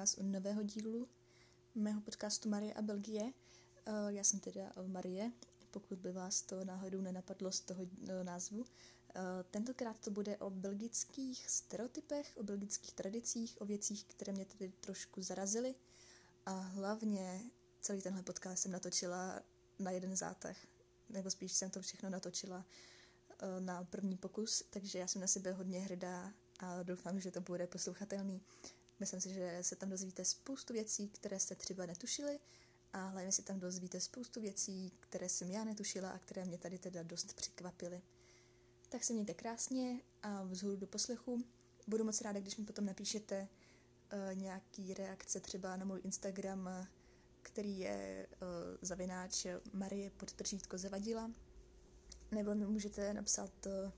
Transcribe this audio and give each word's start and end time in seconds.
vás 0.00 0.14
u 0.18 0.22
nového 0.22 0.62
dílu 0.62 1.08
mého 1.74 2.00
podcastu 2.00 2.48
Marie 2.48 2.74
a 2.74 2.82
Belgie. 2.82 3.32
Eh, 3.86 3.92
já 4.08 4.24
jsem 4.24 4.40
teda 4.40 4.72
Marie, 4.86 5.32
pokud 5.70 5.98
by 5.98 6.12
vás 6.12 6.42
to 6.42 6.64
náhodou 6.64 7.00
nenapadlo 7.00 7.52
z 7.52 7.60
toho 7.60 7.86
eh, 8.08 8.24
názvu. 8.24 8.64
Eh, 9.14 9.20
tentokrát 9.50 9.98
to 9.98 10.10
bude 10.10 10.36
o 10.36 10.50
belgických 10.50 11.50
stereotypech, 11.50 12.32
o 12.36 12.42
belgických 12.42 12.92
tradicích, 12.92 13.60
o 13.60 13.64
věcích, 13.64 14.04
které 14.04 14.32
mě 14.32 14.44
tedy 14.44 14.72
trošku 14.80 15.22
zarazily. 15.22 15.74
A 16.46 16.52
hlavně 16.52 17.40
celý 17.80 18.02
tenhle 18.02 18.22
podcast 18.22 18.62
jsem 18.62 18.72
natočila 18.72 19.42
na 19.78 19.90
jeden 19.90 20.16
zátah, 20.16 20.56
nebo 21.08 21.30
spíš 21.30 21.52
jsem 21.52 21.70
to 21.70 21.82
všechno 21.82 22.10
natočila 22.10 22.64
na 23.58 23.84
první 23.84 24.16
pokus, 24.16 24.62
takže 24.70 24.98
já 24.98 25.06
jsem 25.06 25.20
na 25.20 25.26
sebe 25.26 25.52
hodně 25.52 25.80
hrdá 25.80 26.32
a 26.58 26.82
doufám, 26.82 27.20
že 27.20 27.30
to 27.30 27.40
bude 27.40 27.66
poslouchatelný. 27.66 28.40
Myslím 29.00 29.20
si, 29.20 29.32
že 29.32 29.58
se 29.62 29.76
tam 29.76 29.90
dozvíte 29.90 30.24
spoustu 30.24 30.72
věcí, 30.72 31.08
které 31.08 31.40
jste 31.40 31.54
třeba 31.54 31.86
netušili 31.86 32.38
a 32.92 33.06
hlavně 33.06 33.32
si 33.32 33.42
tam 33.42 33.60
dozvíte 33.60 34.00
spoustu 34.00 34.40
věcí, 34.40 34.92
které 35.00 35.28
jsem 35.28 35.50
já 35.50 35.64
netušila 35.64 36.10
a 36.10 36.18
které 36.18 36.44
mě 36.44 36.58
tady 36.58 36.78
teda 36.78 37.02
dost 37.02 37.34
překvapily. 37.34 38.02
Tak 38.88 39.04
se 39.04 39.12
mějte 39.12 39.34
krásně 39.34 40.00
a 40.22 40.42
vzhůru 40.42 40.76
do 40.76 40.86
poslechu. 40.86 41.44
Budu 41.86 42.04
moc 42.04 42.20
ráda, 42.20 42.40
když 42.40 42.56
mi 42.56 42.64
potom 42.64 42.86
napíšete 42.86 43.48
uh, 44.12 44.34
nějaký 44.34 44.94
reakce 44.94 45.40
třeba 45.40 45.76
na 45.76 45.84
můj 45.84 46.00
Instagram, 46.04 46.88
který 47.42 47.78
je 47.78 48.26
uh, 48.32 48.48
zavináč 48.82 49.46
Marie 49.72 50.10
podtržítko 50.10 50.78
zavadila. 50.78 51.30
Nebo 52.30 52.54
mi 52.54 52.66
můžete 52.66 53.14
napsat, 53.14 53.66
uh, 53.66 53.92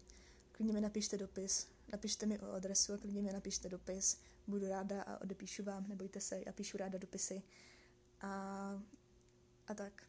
klidně 0.53 0.73
mi 0.73 0.81
napište 0.81 1.19
dopis, 1.19 1.69
napište 1.93 2.27
mi 2.27 2.39
o 2.39 2.53
adresu 2.53 2.93
a 2.93 2.99
klidně 2.99 3.23
mi 3.23 3.33
napište 3.33 3.69
dopis 3.69 4.19
budu 4.47 4.69
ráda 4.69 5.03
a 5.03 5.21
odepíšu 5.21 5.63
vám, 5.63 5.89
nebojte 5.89 6.21
se, 6.21 6.43
já 6.47 6.53
píšu 6.53 6.77
ráda 6.77 6.99
dopisy. 6.99 7.43
A, 8.21 8.83
a 9.67 9.75
tak. 9.75 10.03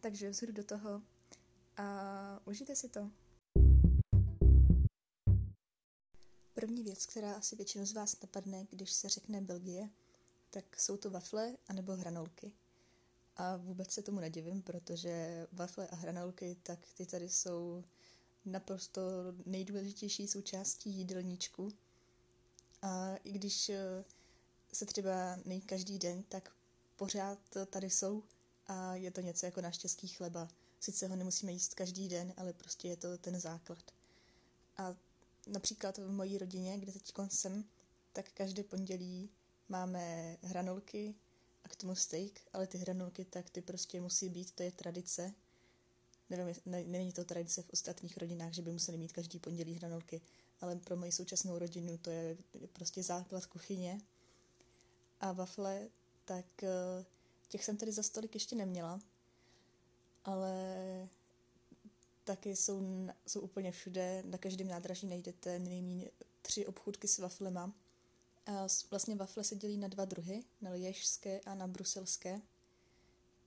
Takže 0.00 0.30
vzhůru 0.30 0.52
do 0.52 0.64
toho 0.64 1.02
a 1.76 2.40
užijte 2.46 2.76
si 2.76 2.88
to. 2.88 3.10
První 6.54 6.82
věc, 6.82 7.06
která 7.06 7.34
asi 7.34 7.56
většinu 7.56 7.86
z 7.86 7.92
vás 7.92 8.20
napadne, 8.20 8.66
když 8.70 8.92
se 8.92 9.08
řekne 9.08 9.40
Belgie, 9.40 9.90
tak 10.50 10.80
jsou 10.80 10.96
to 10.96 11.10
wafle 11.10 11.56
anebo 11.68 11.92
hranolky. 11.92 12.52
A 13.36 13.56
vůbec 13.56 13.92
se 13.92 14.02
tomu 14.02 14.20
nedivím, 14.20 14.62
protože 14.62 15.46
wafle 15.52 15.88
a 15.88 15.96
hranolky, 15.96 16.56
tak 16.62 16.78
ty 16.94 17.06
tady 17.06 17.28
jsou 17.28 17.84
naprosto 18.44 19.02
nejdůležitější 19.46 20.28
součástí 20.28 20.90
jídelníčku 20.90 21.72
a 22.82 23.16
i 23.24 23.32
když 23.32 23.68
eh, 23.68 24.04
se 24.72 24.86
třeba 24.86 25.36
nejí 25.44 25.60
každý 25.60 25.98
den, 25.98 26.22
tak 26.22 26.52
pořád 26.96 27.38
tady 27.70 27.90
jsou 27.90 28.22
a 28.66 28.94
je 28.94 29.10
to 29.10 29.20
něco 29.20 29.46
jako 29.46 29.62
český 29.70 30.08
chleba. 30.08 30.48
Sice 30.80 31.06
ho 31.08 31.16
nemusíme 31.16 31.52
jíst 31.52 31.74
každý 31.74 32.08
den, 32.08 32.34
ale 32.36 32.52
prostě 32.52 32.88
je 32.88 32.96
to 32.96 33.18
ten 33.18 33.40
základ. 33.40 33.92
A 34.76 34.94
například 35.46 35.98
v 35.98 36.10
mojí 36.10 36.38
rodině, 36.38 36.78
kde 36.78 36.92
teď 36.92 37.12
jsem, 37.28 37.64
tak 38.12 38.30
každé 38.32 38.62
pondělí 38.62 39.30
máme 39.68 40.36
hranolky 40.42 41.14
a 41.64 41.68
k 41.68 41.76
tomu 41.76 41.94
steak, 41.94 42.40
ale 42.52 42.66
ty 42.66 42.78
hranolky 42.78 43.24
tak 43.24 43.50
ty 43.50 43.62
prostě 43.62 44.00
musí 44.00 44.28
být, 44.28 44.50
to 44.50 44.62
je 44.62 44.72
tradice. 44.72 45.34
Nevím, 46.30 46.54
ne, 46.66 46.84
není 46.84 47.12
to 47.12 47.24
tradice 47.24 47.62
v 47.62 47.70
ostatních 47.70 48.16
rodinách, 48.16 48.52
že 48.52 48.62
by 48.62 48.72
museli 48.72 48.98
mít 48.98 49.12
každý 49.12 49.38
pondělí 49.38 49.74
hranolky, 49.74 50.20
ale 50.60 50.76
pro 50.76 50.96
moji 50.96 51.12
současnou 51.12 51.58
rodinu 51.58 51.98
to 51.98 52.10
je 52.10 52.36
prostě 52.72 53.02
základ 53.02 53.46
kuchyně. 53.46 54.00
A 55.20 55.32
wafle, 55.32 55.88
tak 56.24 56.62
eh, 56.62 57.04
těch 57.48 57.64
jsem 57.64 57.76
tady 57.76 57.92
za 57.92 58.02
stolik 58.02 58.34
ještě 58.34 58.56
neměla, 58.56 59.00
ale 60.24 60.64
taky 62.24 62.56
jsou, 62.56 63.06
jsou 63.26 63.40
úplně 63.40 63.72
všude, 63.72 64.22
na 64.26 64.38
každém 64.38 64.68
nádraží 64.68 65.06
najdete 65.06 65.58
nejméně 65.58 66.10
tři 66.42 66.66
obchůdky 66.66 67.08
s 67.08 67.18
waflema. 67.18 67.72
A 68.46 68.66
vlastně 68.90 69.16
wafle 69.16 69.44
se 69.44 69.56
dělí 69.56 69.76
na 69.76 69.88
dva 69.88 70.04
druhy, 70.04 70.44
na 70.60 70.70
liežské 70.70 71.40
a 71.40 71.54
na 71.54 71.66
bruselské. 71.66 72.40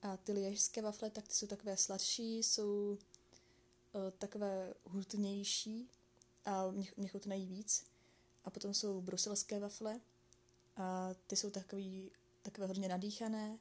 A 0.02 0.18
ty 0.18 0.34
liežské 0.34 0.82
wafle, 0.82 1.10
tak 1.10 1.28
ty 1.28 1.34
jsou 1.34 1.48
takové 1.48 1.78
sladší, 1.78 2.38
jsou 2.38 2.98
uh, 3.94 4.12
takové 4.18 4.74
hutnější, 4.84 5.90
a 6.46 6.72
mě, 6.72 6.92
mě 6.98 7.10
chutnají 7.10 7.46
víc. 7.46 7.84
A 8.44 8.50
potom 8.50 8.74
jsou 8.74 9.02
bruselské 9.02 9.60
wafle 9.60 10.00
a 10.78 11.10
ty 11.28 11.36
jsou 11.36 11.50
takový, 11.50 12.12
takové 12.42 12.68
hodně 12.68 12.88
nadýchané 12.88 13.60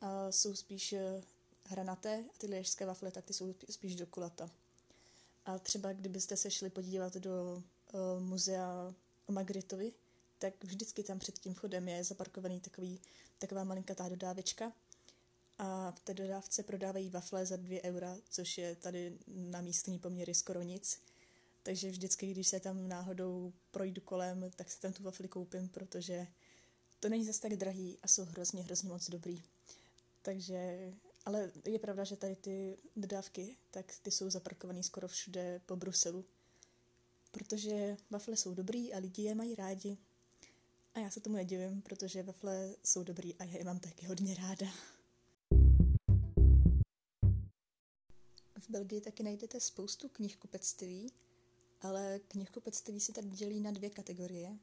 a 0.00 0.32
jsou 0.32 0.54
spíš 0.54 0.92
eh, 0.92 1.22
hranaté 1.66 2.24
a 2.34 2.38
ty 2.38 2.46
léžské 2.46 2.86
wafle 2.86 3.10
tak 3.10 3.24
ty 3.24 3.32
jsou 3.32 3.54
spíš 3.70 3.96
do 3.96 4.06
kulata. 4.06 4.50
A 5.46 5.58
třeba 5.58 5.92
kdybyste 5.92 6.36
se 6.36 6.50
šli 6.50 6.70
podívat 6.70 7.16
do 7.16 7.62
uh, 7.92 8.22
muzea 8.22 8.94
Magritovi, 9.28 9.92
tak 10.38 10.64
vždycky 10.64 11.02
tam 11.02 11.18
před 11.18 11.38
tím 11.38 11.54
vchodem 11.54 11.88
je 11.88 12.04
zaparkovaný 12.04 12.60
takový, 12.60 13.00
taková 13.38 13.64
malinkatá 13.64 14.08
dodávečka 14.08 14.72
a 15.58 15.90
v 15.90 16.00
té 16.00 16.14
dodávce 16.14 16.62
prodávají 16.62 17.10
wafle 17.10 17.46
za 17.46 17.56
2 17.56 17.80
eura, 17.84 18.16
což 18.30 18.58
je 18.58 18.76
tady 18.76 19.18
na 19.26 19.60
místní 19.60 19.98
poměry 19.98 20.34
skoro 20.34 20.62
nic. 20.62 21.02
Takže 21.62 21.90
vždycky, 21.90 22.30
když 22.30 22.48
se 22.48 22.60
tam 22.60 22.88
náhodou 22.88 23.52
projdu 23.70 24.00
kolem, 24.00 24.50
tak 24.56 24.70
se 24.70 24.80
tam 24.80 24.92
tu 24.92 25.02
wafli 25.02 25.28
koupím, 25.28 25.68
protože 25.68 26.26
to 27.00 27.08
není 27.08 27.24
zase 27.24 27.40
tak 27.40 27.56
drahý 27.56 27.98
a 28.02 28.08
jsou 28.08 28.24
hrozně, 28.24 28.62
hrozně 28.62 28.88
moc 28.88 29.10
dobrý. 29.10 29.42
Takže, 30.22 30.92
ale 31.24 31.50
je 31.64 31.78
pravda, 31.78 32.04
že 32.04 32.16
tady 32.16 32.36
ty 32.36 32.78
dodávky, 32.96 33.56
tak 33.70 33.94
ty 34.02 34.10
jsou 34.10 34.30
zaparkované 34.30 34.82
skoro 34.82 35.08
všude 35.08 35.60
po 35.66 35.76
Bruselu. 35.76 36.24
Protože 37.30 37.96
wafle 38.10 38.36
jsou 38.36 38.54
dobrý 38.54 38.94
a 38.94 38.98
lidi 38.98 39.22
je 39.22 39.34
mají 39.34 39.54
rádi. 39.54 39.98
A 40.94 40.98
já 40.98 41.10
se 41.10 41.20
tomu 41.20 41.36
nedivím, 41.36 41.82
protože 41.82 42.22
wafle 42.22 42.74
jsou 42.84 43.02
dobrý 43.02 43.34
a 43.34 43.44
já 43.44 43.58
je 43.58 43.64
mám 43.64 43.78
taky 43.78 44.06
hodně 44.06 44.34
ráda. 44.34 44.66
V 48.58 48.70
Belgii 48.70 49.00
taky 49.00 49.22
najdete 49.22 49.60
spoustu 49.60 50.08
knihkupectví, 50.08 51.12
ale 51.80 52.20
knihkupectví 52.28 53.00
se 53.00 53.12
tady 53.12 53.28
dělí 53.28 53.60
na 53.60 53.70
dvě 53.70 53.90
kategorie. 53.90 54.58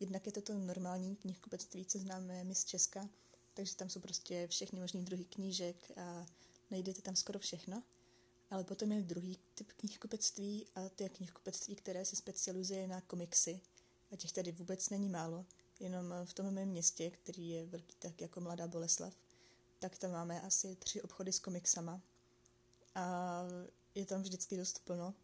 Jednak 0.00 0.26
je 0.26 0.32
to 0.32 0.42
to 0.42 0.58
normální 0.58 1.16
knihkupectví, 1.16 1.84
co 1.84 1.98
známe 1.98 2.44
my 2.44 2.54
z 2.54 2.64
Česka, 2.64 3.08
takže 3.54 3.76
tam 3.76 3.90
jsou 3.90 4.00
prostě 4.00 4.46
všechny 4.46 4.80
možné 4.80 5.02
druhy 5.02 5.24
knížek 5.24 5.90
a 5.96 6.26
najdete 6.70 7.02
tam 7.02 7.16
skoro 7.16 7.38
všechno. 7.38 7.82
Ale 8.50 8.64
potom 8.64 8.92
je 8.92 9.02
druhý 9.02 9.38
typ 9.54 9.72
knihkupectví 9.72 10.66
a 10.74 10.88
to 10.88 11.02
je 11.02 11.08
knihkupectví, 11.08 11.76
které 11.76 12.04
se 12.04 12.16
specializuje 12.16 12.86
na 12.86 13.00
komiksy. 13.00 13.60
A 14.12 14.16
těch 14.16 14.32
tady 14.32 14.52
vůbec 14.52 14.90
není 14.90 15.08
málo. 15.08 15.46
Jenom 15.80 16.14
v 16.24 16.34
tom 16.34 16.50
mém 16.50 16.68
městě, 16.68 17.10
který 17.10 17.48
je 17.48 17.66
velký 17.66 17.96
tak 17.98 18.20
jako 18.20 18.40
Mladá 18.40 18.68
Boleslav, 18.68 19.14
tak 19.78 19.98
tam 19.98 20.10
máme 20.10 20.40
asi 20.40 20.76
tři 20.76 21.02
obchody 21.02 21.32
s 21.32 21.38
komiksama. 21.38 22.02
A 22.94 23.42
je 23.94 24.06
tam 24.06 24.22
vždycky 24.22 24.56
dost 24.56 24.78
plno. 24.84 25.14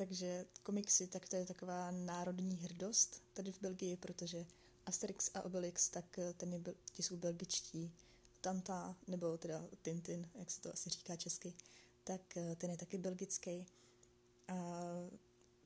Takže 0.00 0.46
komiksy, 0.62 1.06
tak 1.06 1.28
to 1.28 1.36
je 1.36 1.46
taková 1.46 1.90
národní 1.90 2.56
hrdost 2.56 3.22
tady 3.32 3.52
v 3.52 3.60
Belgii, 3.60 3.96
protože 3.96 4.46
Asterix 4.86 5.30
a 5.34 5.42
Obelix, 5.42 5.88
tak 5.88 6.18
eh, 6.18 6.32
ten 6.32 6.52
je, 6.52 6.60
ti 6.92 7.02
jsou 7.02 7.16
belgičtí. 7.16 7.92
Tanta, 8.40 8.96
nebo 9.06 9.38
teda 9.38 9.64
Tintin, 9.82 10.30
jak 10.34 10.50
se 10.50 10.60
to 10.60 10.72
asi 10.72 10.90
říká 10.90 11.16
česky, 11.16 11.54
tak 12.04 12.36
eh, 12.36 12.56
ten 12.56 12.70
je 12.70 12.76
taky 12.76 12.98
belgický. 12.98 13.66
A 14.48 14.84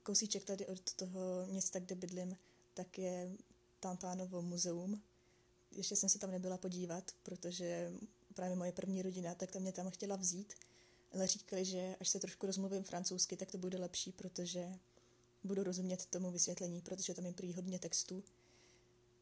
kousíček 0.03 0.45
tady 0.45 0.67
od 0.67 0.95
toho 0.95 1.47
města, 1.47 1.79
kde 1.79 1.95
bydlím, 1.95 2.37
tak 2.75 2.99
je 2.99 3.37
Tantánovo 3.81 4.43
muzeum. 4.43 5.03
Ještě 5.71 5.97
jsem 5.97 6.09
se 6.09 6.19
tam 6.19 6.31
nebyla 6.31 6.59
podívat, 6.59 7.13
protože 7.23 7.93
právě 8.35 8.57
moje 8.57 8.73
první 8.73 9.03
rodina, 9.03 9.35
tak 9.35 9.51
tam 9.51 9.63
mě 9.63 9.73
tam 9.73 9.91
chtěla 9.91 10.17
vzít, 10.17 10.55
ale 11.15 11.27
říkali, 11.27 11.65
že 11.65 11.97
až 12.01 12.09
se 12.09 12.21
trošku 12.21 12.47
rozmluvím 12.47 12.85
francouzsky, 12.85 13.37
tak 13.37 13.51
to 13.51 13.59
bude 13.59 13.79
lepší, 13.79 14.13
protože 14.13 14.79
budu 15.45 15.63
rozumět 15.63 16.07
tomu 16.07 16.31
vysvětlení, 16.31 16.81
protože 16.81 17.15
tam 17.15 17.27
je 17.27 17.33
prý 17.33 17.53
hodně 17.53 17.79
textů. 17.79 18.25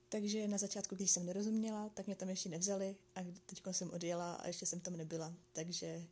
Takže 0.08 0.48
na 0.48 0.58
začátku, 0.58 0.94
když 0.94 1.10
jsem 1.10 1.26
nerozuměla, 1.26 1.88
tak 1.88 2.06
mě 2.06 2.16
tam 2.16 2.28
ještě 2.28 2.48
nevzali 2.48 2.96
a 3.14 3.20
teď 3.46 3.62
jsem 3.70 3.90
odjela 3.90 4.34
a 4.34 4.46
ještě 4.46 4.66
jsem 4.66 4.80
tam 4.80 4.96
nebyla. 4.96 5.34
Takže 5.52 6.06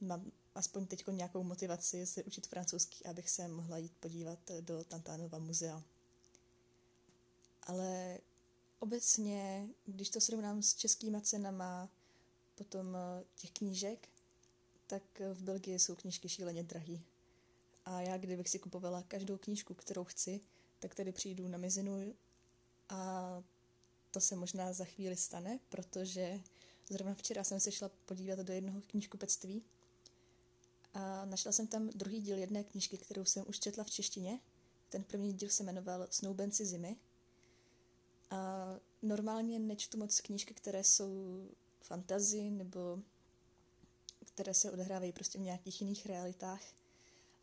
mám 0.00 0.32
aspoň 0.54 0.86
teď 0.86 1.04
nějakou 1.10 1.42
motivaci 1.42 2.06
se 2.06 2.22
učit 2.22 2.46
francouzský, 2.46 3.06
abych 3.06 3.30
se 3.30 3.48
mohla 3.48 3.78
jít 3.78 3.92
podívat 4.00 4.38
do 4.60 4.84
Tantánova 4.84 5.38
muzea. 5.38 5.82
Ale 7.62 8.18
obecně, 8.78 9.68
když 9.86 10.10
to 10.10 10.20
srovnám 10.20 10.62
s 10.62 10.74
českýma 10.74 11.20
cenama 11.20 11.90
potom 12.54 12.96
těch 13.34 13.50
knížek, 13.50 14.08
tak 14.92 15.22
v 15.34 15.42
Belgii 15.42 15.78
jsou 15.78 15.94
knížky 15.94 16.28
šíleně 16.28 16.62
drahý. 16.62 17.04
A 17.84 18.00
já, 18.00 18.16
kdybych 18.16 18.48
si 18.48 18.58
kupovala 18.58 19.02
každou 19.02 19.38
knížku, 19.38 19.74
kterou 19.74 20.04
chci, 20.04 20.40
tak 20.78 20.94
tady 20.94 21.12
přijdu 21.12 21.48
na 21.48 21.58
mizinu 21.58 22.14
a 22.88 23.42
to 24.10 24.20
se 24.20 24.36
možná 24.36 24.72
za 24.72 24.84
chvíli 24.84 25.16
stane, 25.16 25.58
protože 25.68 26.40
zrovna 26.88 27.14
včera 27.14 27.44
jsem 27.44 27.60
se 27.60 27.72
šla 27.72 27.90
podívat 28.04 28.38
do 28.38 28.52
jednoho 28.52 28.80
knížkupectví 28.80 29.62
a 30.94 31.24
našla 31.24 31.52
jsem 31.52 31.66
tam 31.66 31.88
druhý 31.88 32.20
díl 32.20 32.38
jedné 32.38 32.64
knížky, 32.64 32.98
kterou 32.98 33.24
jsem 33.24 33.44
už 33.48 33.60
četla 33.60 33.84
v 33.84 33.90
češtině. 33.90 34.40
Ten 34.88 35.04
první 35.04 35.32
díl 35.32 35.48
se 35.48 35.62
jmenoval 35.62 36.06
Snoubenci 36.10 36.66
zimy. 36.66 36.96
A 38.30 38.66
normálně 39.02 39.58
nečtu 39.58 39.98
moc 39.98 40.20
knížky, 40.20 40.54
které 40.54 40.84
jsou 40.84 41.46
fantazy 41.80 42.50
nebo 42.50 42.98
které 44.34 44.54
se 44.54 44.70
odehrávají 44.70 45.12
prostě 45.12 45.38
v 45.38 45.42
nějakých 45.42 45.80
jiných 45.80 46.06
realitách. 46.06 46.62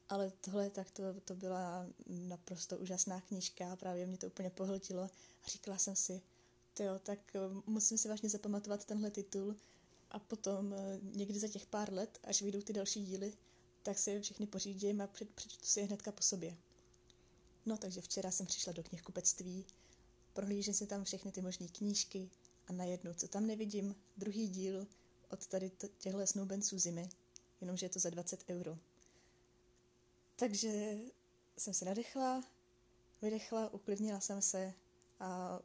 Ale 0.10 0.32
tohle 0.42 0.70
tak 0.70 0.92
to, 0.92 1.04
to 1.26 1.36
byla 1.36 1.88
naprosto 2.08 2.78
úžasná 2.78 3.22
knížka, 3.22 3.76
právě 3.76 4.06
mě 4.06 4.18
to 4.18 4.28
úplně 4.28 4.50
pohltilo 4.50 5.04
a 5.44 5.48
říkala 5.48 5.78
jsem 5.78 5.96
si, 5.96 6.22
jo, 6.80 7.00
tak 7.00 7.36
eh, 7.36 7.40
musím 7.66 7.98
si 7.98 8.10
vážně 8.10 8.30
zapamatovat 8.30 8.86
tenhle 8.86 9.12
titul 9.12 9.56
a 10.12 10.20
potom 10.20 10.74
eh, 10.74 11.00
někdy 11.02 11.40
za 11.40 11.48
těch 11.48 11.66
pár 11.66 11.94
let, 11.94 12.20
až 12.24 12.42
vyjdou 12.42 12.62
ty 12.62 12.74
další 12.74 13.06
díly, 13.06 13.34
tak 13.84 14.00
si 14.00 14.12
je 14.12 14.22
všechny 14.22 14.48
pořídím 14.48 15.02
a 15.02 15.08
před, 15.08 15.30
přečtu 15.30 15.66
si 15.66 15.80
je 15.80 15.86
hnedka 15.86 16.12
po 16.12 16.24
sobě. 16.24 16.58
No 17.66 17.78
takže 17.78 18.02
včera 18.02 18.32
jsem 18.32 18.46
přišla 18.46 18.74
do 18.74 18.84
knihkupectví, 18.84 19.66
prohlížím 20.34 20.74
si 20.74 20.88
tam 20.88 21.04
všechny 21.04 21.32
ty 21.32 21.42
možné 21.42 21.68
knížky 21.68 22.30
a 22.68 22.74
najednou, 22.74 23.14
co 23.14 23.28
tam 23.28 23.48
nevidím, 23.48 23.96
druhý 24.18 24.48
díl 24.48 24.88
od 25.30 25.48
tady 25.48 25.72
těchto 25.98 26.28
snoubenců 26.28 26.80
zimy, 26.80 27.10
jenomže 27.62 27.86
je 27.86 27.90
to 27.90 28.00
za 28.00 28.10
20 28.10 28.44
euro. 28.50 28.78
Takže 30.36 30.98
jsem 31.58 31.74
se 31.74 31.86
nadechla, 31.86 32.44
vydechla, 33.22 33.74
uklidnila 33.74 34.20
jsem 34.20 34.42
se 34.42 34.74
a 35.20 35.60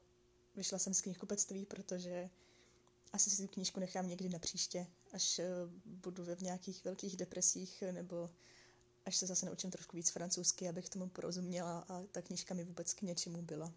vyšla 0.56 0.78
jsem 0.78 0.94
z 0.94 1.00
knihkupectví, 1.00 1.66
protože 1.66 2.30
asi 3.12 3.30
si 3.30 3.42
tu 3.42 3.48
knížku 3.48 3.80
nechám 3.80 4.08
někdy 4.08 4.28
na 4.28 4.38
příště, 4.38 4.86
až 5.12 5.38
eh, 5.38 5.48
budu 5.84 6.24
ve 6.24 6.36
nějakých 6.40 6.84
velkých 6.84 7.16
depresích 7.16 7.82
nebo 7.92 8.30
až 9.04 9.16
se 9.16 9.26
zase 9.26 9.46
naučím 9.46 9.70
trošku 9.70 9.96
víc 9.96 10.10
francouzsky, 10.10 10.68
abych 10.68 10.88
tomu 10.88 11.08
porozuměla 11.08 11.78
a 11.88 12.02
ta 12.02 12.22
knížka 12.22 12.54
mi 12.54 12.64
vůbec 12.64 12.94
k 12.94 13.02
něčemu 13.02 13.42
byla. 13.42 13.72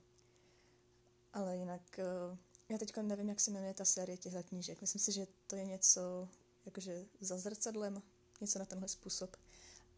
Ale 1.34 1.58
jinak, 1.58 2.00
eh, 2.00 2.38
já 2.70 2.78
teď 2.78 2.98
nevím, 3.02 3.30
jak 3.30 3.40
se 3.40 3.52
jmenuje 3.52 3.74
ta 3.74 3.86
série 3.86 4.18
těchto 4.18 4.44
knížek. 4.44 4.82
Myslím 4.82 5.02
si, 5.02 5.12
že 5.12 5.28
to 5.48 5.56
je 5.56 5.66
něco 5.66 6.30
jakože 6.66 7.06
za 7.20 7.38
zrcadlem, 7.38 8.02
něco 8.42 8.60
na 8.60 8.66
tenhle 8.66 8.88
způsob. 8.88 9.36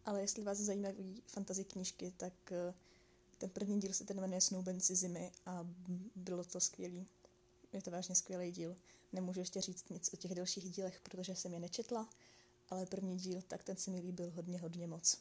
Ale 0.06 0.22
jestli 0.22 0.44
vás 0.44 0.58
zajímaví 0.58 1.24
fantasy 1.28 1.64
knížky, 1.64 2.14
tak 2.18 2.52
eh, 2.52 2.74
ten 3.38 3.50
první 3.50 3.80
díl 3.80 3.94
se 3.94 4.06
ten 4.06 4.22
jmenuje 4.22 4.42
Snoubenci 4.42 4.96
zimy 4.96 5.32
a 5.46 5.68
bylo 6.16 6.44
to 6.44 6.60
skvělý. 6.60 7.08
Je 7.74 7.82
to 7.82 7.92
vážně 7.92 8.16
skvělý 8.16 8.52
díl. 8.52 8.76
Nemůžu 9.14 9.40
ještě 9.40 9.62
říct 9.62 9.90
nic 9.90 10.14
o 10.14 10.18
těch 10.18 10.36
dalších 10.36 10.70
dílech, 10.72 11.00
protože 11.02 11.36
jsem 11.36 11.54
je 11.54 11.60
nečetla, 11.60 12.10
ale 12.70 12.86
první 12.86 13.18
díl, 13.18 13.42
tak 13.42 13.64
ten 13.64 13.76
se 13.76 13.92
mi 13.92 14.00
líbil 14.00 14.32
hodně, 14.32 14.60
hodně 14.60 14.88
moc. 14.88 15.18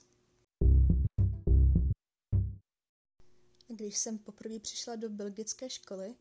Když 3.69 3.99
jsem 3.99 4.19
poprvé 4.19 4.61
přišla 4.61 4.97
do 4.97 5.11
belgické 5.11 5.71
školy, 5.71 6.15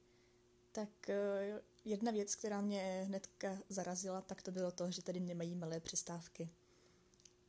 tak 0.78 1.10
eh, 1.10 1.62
jedna 1.86 2.12
věc, 2.12 2.36
která 2.36 2.62
mě 2.62 3.04
hnedka 3.08 3.58
zarazila, 3.70 4.22
tak 4.22 4.42
to 4.42 4.52
bylo 4.52 4.72
to, 4.72 4.92
že 4.92 5.02
tady 5.02 5.20
nemají 5.20 5.56
malé 5.56 5.80
přestávky, 5.80 6.50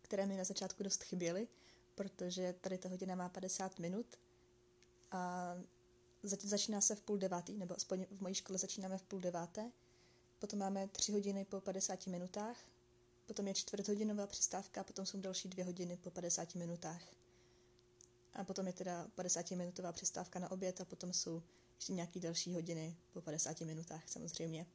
které 0.03 0.27
mi 0.27 0.37
na 0.37 0.45
začátku 0.45 0.83
dost 0.83 1.03
chyběly, 1.03 1.49
protože 1.95 2.55
tady 2.61 2.79
ta 2.79 2.89
hodina 2.89 3.15
má 3.15 3.29
50 3.29 3.79
minut 3.79 4.07
a 5.11 5.55
začíná 6.23 6.81
se 6.81 6.95
v 6.95 7.03
půl 7.03 7.19
devátý, 7.19 7.57
nebo 7.57 7.77
aspoň 7.77 8.07
v 8.11 8.21
mojí 8.21 8.35
škole 8.35 8.59
začínáme 8.59 8.99
v 8.99 9.03
půl 9.03 9.21
deváté, 9.21 9.73
potom 10.39 10.59
máme 10.59 10.89
tři 10.89 11.13
hodiny 11.13 11.45
po 11.45 11.61
50 11.61 12.07
minutách, 12.07 12.57
potom 13.27 13.49
je 13.49 13.55
čtvrthodinová 13.55 14.27
přestávka, 14.27 14.85
potom 14.85 15.07
jsou 15.07 15.21
další 15.21 15.49
dvě 15.49 15.65
hodiny 15.65 15.97
po 15.97 16.11
50 16.11 16.55
minutách. 16.55 17.03
A 18.33 18.45
potom 18.45 18.67
je 18.67 18.73
teda 18.73 19.07
50-minutová 19.17 19.93
přestávka 19.93 20.39
na 20.39 20.51
oběd 20.51 20.81
a 20.81 20.85
potom 20.85 21.13
jsou 21.13 21.43
ještě 21.79 21.93
nějaký 21.93 22.21
další 22.21 22.55
hodiny 22.55 22.97
po 23.13 23.21
50 23.21 23.61
minutách 23.61 24.09
samozřejmě. 24.09 24.67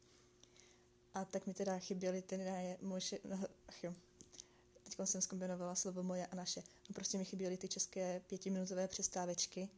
A 1.14 1.26
tak 1.26 1.48
mi 1.48 1.54
teda 1.54 1.80
chyběly 1.80 2.22
ty 2.22 2.38
moje, 2.82 3.02
no, 3.30 3.40
ach 3.68 3.84
jo, 3.84 3.94
teď 4.84 4.96
jsem 5.04 5.22
zkombinovala 5.22 5.76
slovo 5.76 6.04
moje 6.04 6.28
a 6.28 6.36
naše. 6.36 6.64
No 6.90 6.94
prostě 6.94 7.18
mi 7.18 7.26
chyběly 7.26 7.58
ty 7.58 7.68
české 7.68 8.20
pětiminutové 8.20 8.88
přestávečky, 8.88 9.70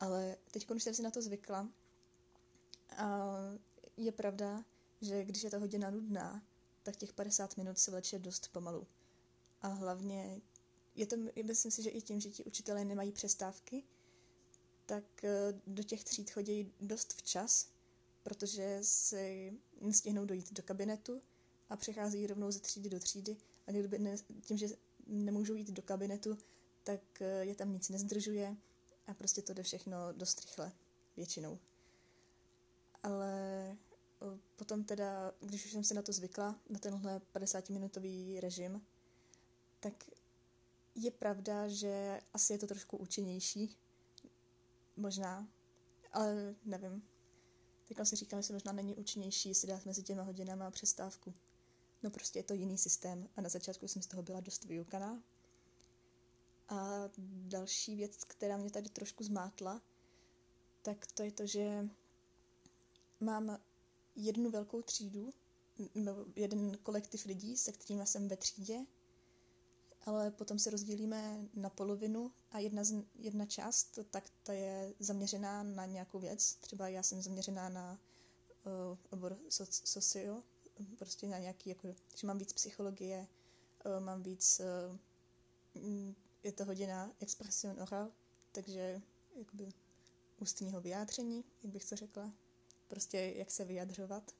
ale 0.00 0.36
teď 0.50 0.70
už 0.70 0.82
jsem 0.82 0.94
si 0.94 1.02
na 1.02 1.10
to 1.10 1.22
zvykla. 1.22 1.68
A 2.96 3.34
je 3.96 4.12
pravda, 4.12 4.64
že 5.00 5.24
když 5.24 5.42
je 5.42 5.50
ta 5.50 5.58
hodina 5.58 5.90
nudná, 5.90 6.42
tak 6.82 6.96
těch 6.96 7.12
50 7.12 7.56
minut 7.56 7.78
se 7.78 7.90
vleče 7.90 8.18
dost 8.18 8.48
pomalu. 8.52 8.86
A 9.62 9.68
hlavně 9.68 10.40
je 10.94 11.06
to, 11.06 11.16
myslím 11.44 11.70
si, 11.70 11.82
že 11.82 11.90
i 11.90 12.02
tím, 12.02 12.20
že 12.20 12.30
ti 12.30 12.44
učitelé 12.44 12.84
nemají 12.84 13.12
přestávky, 13.12 13.82
tak 14.86 15.24
eh, 15.24 15.60
do 15.66 15.82
těch 15.82 16.04
tříd 16.04 16.30
chodí 16.30 16.72
dost 16.80 17.12
včas, 17.12 17.68
protože 18.22 18.78
si 18.82 19.52
nestihnou 19.80 20.24
dojít 20.24 20.52
do 20.52 20.62
kabinetu 20.62 21.22
a 21.68 21.76
přechází 21.76 22.26
rovnou 22.26 22.50
ze 22.50 22.60
třídy 22.60 22.90
do 22.90 23.00
třídy 23.00 23.36
a 23.66 23.70
kdyby 23.70 23.98
ne, 23.98 24.16
tím, 24.40 24.58
že 24.58 24.68
nemůžou 25.06 25.54
jít 25.54 25.70
do 25.70 25.82
kabinetu, 25.82 26.38
tak 26.84 27.00
eh, 27.20 27.44
je 27.44 27.54
tam 27.54 27.72
nic 27.72 27.88
nezdržuje 27.88 28.56
a 29.06 29.14
prostě 29.14 29.42
to 29.42 29.54
jde 29.54 29.62
všechno 29.62 30.12
dost 30.12 30.40
rychle, 30.40 30.72
většinou. 31.16 31.58
Ale 33.02 33.70
eh, 34.22 34.38
potom 34.56 34.84
teda, 34.84 35.32
když 35.40 35.64
už 35.64 35.72
jsem 35.72 35.84
si 35.84 35.94
na 35.94 36.02
to 36.02 36.12
zvykla, 36.12 36.60
na 36.68 36.78
tenhle 36.78 37.20
50-minutový 37.34 38.40
režim, 38.40 38.86
tak 39.80 40.04
je 40.94 41.10
pravda, 41.10 41.68
že 41.68 42.20
asi 42.32 42.52
je 42.52 42.58
to 42.58 42.66
trošku 42.66 42.96
účinnější. 42.96 43.76
Možná, 44.96 45.48
ale 46.12 46.54
nevím. 46.64 47.02
Teď 47.88 47.96
si 48.04 48.16
říkám, 48.16 48.42
že 48.42 48.52
možná 48.52 48.72
není 48.72 48.94
účinnější 48.94 49.54
si 49.54 49.66
dát 49.66 49.86
mezi 49.86 50.02
těma 50.02 50.22
hodinama 50.22 50.70
přestávku. 50.70 51.34
No 52.02 52.10
prostě 52.10 52.38
je 52.38 52.42
to 52.42 52.54
jiný 52.54 52.78
systém 52.78 53.28
a 53.36 53.40
na 53.40 53.48
začátku 53.48 53.88
jsem 53.88 54.02
z 54.02 54.06
toho 54.06 54.22
byla 54.22 54.40
dost 54.40 54.64
vyukaná. 54.64 55.22
A 56.68 57.08
další 57.22 57.96
věc, 57.96 58.24
která 58.24 58.56
mě 58.56 58.70
tady 58.70 58.88
trošku 58.88 59.24
zmátla, 59.24 59.82
tak 60.82 61.06
to 61.06 61.22
je 61.22 61.32
to, 61.32 61.46
že 61.46 61.88
mám 63.20 63.58
jednu 64.16 64.50
velkou 64.50 64.82
třídu, 64.82 65.34
jeden 66.36 66.76
kolektiv 66.82 67.24
lidí, 67.24 67.56
se 67.56 67.72
kterými 67.72 68.06
jsem 68.06 68.28
ve 68.28 68.36
třídě 68.36 68.86
ale 70.06 70.30
potom 70.30 70.58
se 70.58 70.70
rozdělíme 70.70 71.48
na 71.54 71.70
polovinu 71.70 72.32
a 72.50 72.58
jedna, 72.58 72.84
z, 72.84 73.04
jedna 73.14 73.46
část, 73.46 73.98
tak 74.10 74.30
ta 74.42 74.52
je 74.52 74.94
zaměřená 74.98 75.62
na 75.62 75.86
nějakou 75.86 76.18
věc. 76.18 76.54
Třeba 76.54 76.88
já 76.88 77.02
jsem 77.02 77.22
zaměřená 77.22 77.68
na 77.68 78.00
uh, 78.64 78.98
obor 79.10 79.38
soc, 79.48 79.82
socio, 79.84 80.42
prostě 80.98 81.28
na 81.28 81.38
nějaký, 81.38 81.70
jako, 81.70 81.88
že 82.16 82.26
mám 82.26 82.38
víc 82.38 82.52
psychologie, 82.52 83.28
uh, 83.86 84.04
mám 84.04 84.22
víc, 84.22 84.60
uh, 85.74 86.16
je 86.42 86.52
to 86.52 86.64
hodina 86.64 87.12
expression 87.20 87.82
oral, 87.82 88.10
takže 88.52 89.02
jakoby 89.38 89.72
ústního 90.40 90.80
vyjádření, 90.80 91.44
jak 91.62 91.72
bych 91.72 91.84
to 91.84 91.96
řekla, 91.96 92.32
prostě 92.88 93.18
jak 93.36 93.50
se 93.50 93.64
vyjadřovat. 93.64 94.30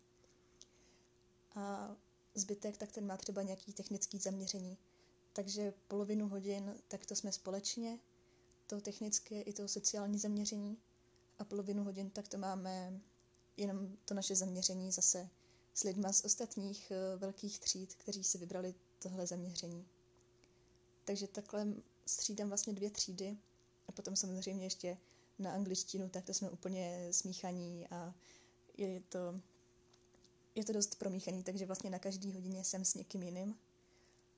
A 1.55 1.97
zbytek, 2.35 2.77
tak 2.77 2.93
ten 2.93 3.07
má 3.07 3.17
třeba 3.17 3.43
nějaký 3.43 3.73
technický 3.73 4.19
zaměření. 4.19 4.79
Takže 5.37 5.73
polovinu 5.89 6.29
hodin 6.29 6.75
tak 6.89 7.07
to 7.07 7.17
jsme 7.17 7.33
společně, 7.33 7.99
to 8.67 8.81
technické 8.81 9.41
i 9.41 9.53
to 9.53 9.69
sociální 9.69 10.19
zaměření 10.19 10.79
a 11.39 11.45
polovinu 11.45 11.85
hodin 11.85 12.11
tak 12.11 12.29
to 12.29 12.39
máme 12.39 13.01
jenom 13.57 13.97
to 14.05 14.15
naše 14.15 14.37
zaměření 14.37 14.93
zase 14.93 15.29
s 15.75 15.83
lidma 15.83 16.13
z 16.13 16.25
ostatních 16.25 16.93
uh, 16.93 17.21
velkých 17.21 17.59
tříd, 17.59 17.95
kteří 17.95 18.25
si 18.25 18.39
vybrali 18.39 18.75
tohle 18.99 19.27
zaměření. 19.27 19.87
Takže 21.05 21.27
takhle 21.27 21.67
střídám 22.07 22.49
vlastně 22.49 22.73
dvě 22.73 22.91
třídy 22.91 23.37
a 23.89 23.93
potom 23.93 24.17
samozřejmě 24.17 24.67
ještě 24.67 24.99
na 25.39 25.53
angličtinu, 25.53 26.09
tak 26.09 26.25
to 26.25 26.35
jsme 26.35 26.51
úplně 26.51 27.09
smíchaní 27.11 27.89
a 27.89 28.15
je 28.77 29.01
to, 29.01 29.41
je 30.55 30.65
to 30.65 30.73
dost 30.73 30.95
promíchaný, 30.99 31.43
takže 31.43 31.67
vlastně 31.67 31.91
na 31.91 31.99
každý 31.99 32.33
hodině 32.33 32.65
jsem 32.65 32.85
s 32.85 32.95
někým 32.95 33.23
jiným. 33.23 33.66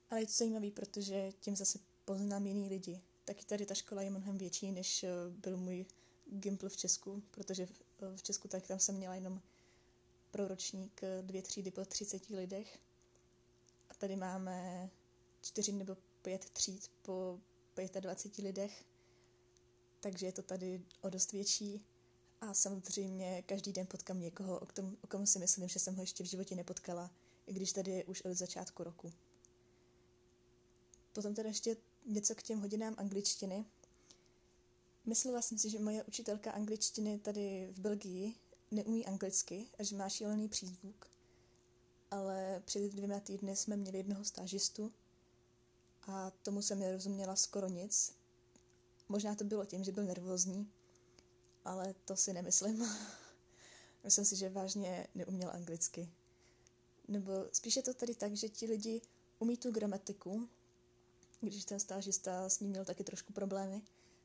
Ale 0.09 0.21
je 0.21 0.25
to 0.25 0.33
zajímavé, 0.33 0.71
protože 0.71 1.31
tím 1.39 1.55
zase 1.55 1.79
poznám 2.05 2.47
jiný 2.47 2.69
lidi. 2.69 3.01
Taky 3.25 3.45
tady 3.45 3.65
ta 3.65 3.73
škola 3.73 4.01
je 4.01 4.09
mnohem 4.09 4.37
větší, 4.37 4.71
než 4.71 5.03
eh, 5.03 5.09
byl 5.29 5.57
můj 5.57 5.85
Gimpl 6.25 6.69
v 6.69 6.77
Česku, 6.77 7.23
protože 7.31 7.63
eh, 7.63 8.17
v 8.17 8.23
Česku 8.23 8.47
tak 8.47 8.67
tam 8.67 8.79
jsem 8.79 8.95
měla 8.95 9.15
jenom 9.15 9.41
pro 10.31 10.47
ročník 10.47 11.03
eh, 11.03 11.21
dvě 11.21 11.41
třídy 11.41 11.71
po 11.71 11.85
30 11.85 12.29
lidech. 12.29 12.79
A 13.89 13.93
tady 13.93 14.15
máme 14.15 14.89
čtyři 15.41 15.71
nebo 15.71 15.97
pět 16.21 16.49
tříd 16.49 16.91
po 17.01 17.39
25 17.99 18.43
lidech, 18.43 18.85
takže 19.99 20.25
je 20.25 20.31
to 20.31 20.41
tady 20.41 20.81
o 21.01 21.09
dost 21.09 21.31
větší. 21.31 21.85
A 22.41 22.53
samozřejmě 22.53 23.41
každý 23.41 23.73
den 23.73 23.87
potkám 23.87 24.19
někoho, 24.19 24.59
o, 24.59 24.65
tom, 24.65 24.97
o 25.03 25.07
komu 25.07 25.25
si 25.25 25.39
myslím, 25.39 25.67
že 25.67 25.79
jsem 25.79 25.95
ho 25.95 26.03
ještě 26.03 26.23
v 26.23 26.27
životě 26.27 26.55
nepotkala, 26.55 27.11
i 27.47 27.53
když 27.53 27.71
tady 27.71 27.91
je 27.91 28.05
už 28.05 28.21
od 28.21 28.33
začátku 28.33 28.83
roku. 28.83 29.13
Potom 31.19 31.33
teda 31.33 31.49
ještě 31.49 31.77
něco 32.05 32.35
k 32.35 32.43
těm 32.43 32.59
hodinám 32.59 32.95
angličtiny. 32.97 33.65
Myslela 35.05 35.41
jsem 35.41 35.57
si, 35.57 35.69
že 35.69 35.79
moje 35.79 36.03
učitelka 36.03 36.51
angličtiny 36.51 37.19
tady 37.19 37.69
v 37.71 37.79
Belgii 37.79 38.35
neumí 38.71 39.05
anglicky 39.05 39.67
a 39.79 39.83
že 39.83 39.95
má 39.95 40.09
šílený 40.09 40.49
přízvuk, 40.49 41.11
ale 42.11 42.61
před 42.65 42.91
dvěma 42.91 43.19
týdny 43.19 43.55
jsme 43.55 43.77
měli 43.77 43.97
jednoho 43.97 44.23
stážistu 44.23 44.91
a 46.01 46.31
tomu 46.31 46.61
jsem 46.61 46.79
nerozuměla 46.79 47.35
skoro 47.35 47.67
nic. 47.67 48.15
Možná 49.09 49.35
to 49.35 49.43
bylo 49.43 49.65
tím, 49.65 49.83
že 49.83 49.91
byl 49.91 50.03
nervózní, 50.03 50.71
ale 51.65 51.95
to 52.05 52.15
si 52.15 52.33
nemyslím. 52.33 52.85
Myslím 54.03 54.25
si, 54.25 54.35
že 54.35 54.49
vážně 54.49 55.07
neuměl 55.15 55.49
anglicky. 55.49 56.09
Nebo 57.07 57.31
spíše 57.51 57.81
to 57.81 57.93
tady 57.93 58.15
tak, 58.15 58.35
že 58.35 58.49
ti 58.49 58.65
lidi 58.65 59.01
umí 59.39 59.57
tu 59.57 59.71
gramatiku, 59.71 60.49
když 61.41 61.65
ten 61.65 61.79
stážista 61.79 62.49
s 62.49 62.59
ním 62.59 62.69
měl 62.69 62.85
taky 62.85 63.03
trošku 63.03 63.33
problémy, 63.33 63.81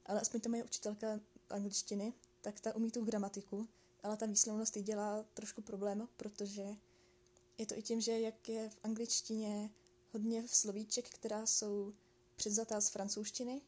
ale 0.06 0.20
aspoň 0.20 0.40
to 0.40 0.48
moje 0.48 0.64
učitelka 0.64 1.20
angličtiny, 1.50 2.12
tak 2.40 2.60
ta 2.60 2.76
umí 2.76 2.90
tu 2.90 3.04
gramatiku, 3.04 3.68
ale 4.02 4.16
ta 4.16 4.26
výslovnost 4.26 4.76
jí 4.76 4.82
dělá 4.82 5.24
trošku 5.34 5.62
problém, 5.62 6.08
protože 6.16 6.64
je 7.58 7.66
to 7.66 7.78
i 7.78 7.82
tím, 7.82 8.00
že 8.00 8.20
jak 8.20 8.48
je 8.48 8.70
v 8.70 8.78
angličtině 8.82 9.70
hodně 10.12 10.48
slovíček, 10.48 11.08
která 11.08 11.46
jsou 11.46 11.94
předzatá 12.36 12.80
z 12.80 12.88
francouzštiny, 12.88 13.62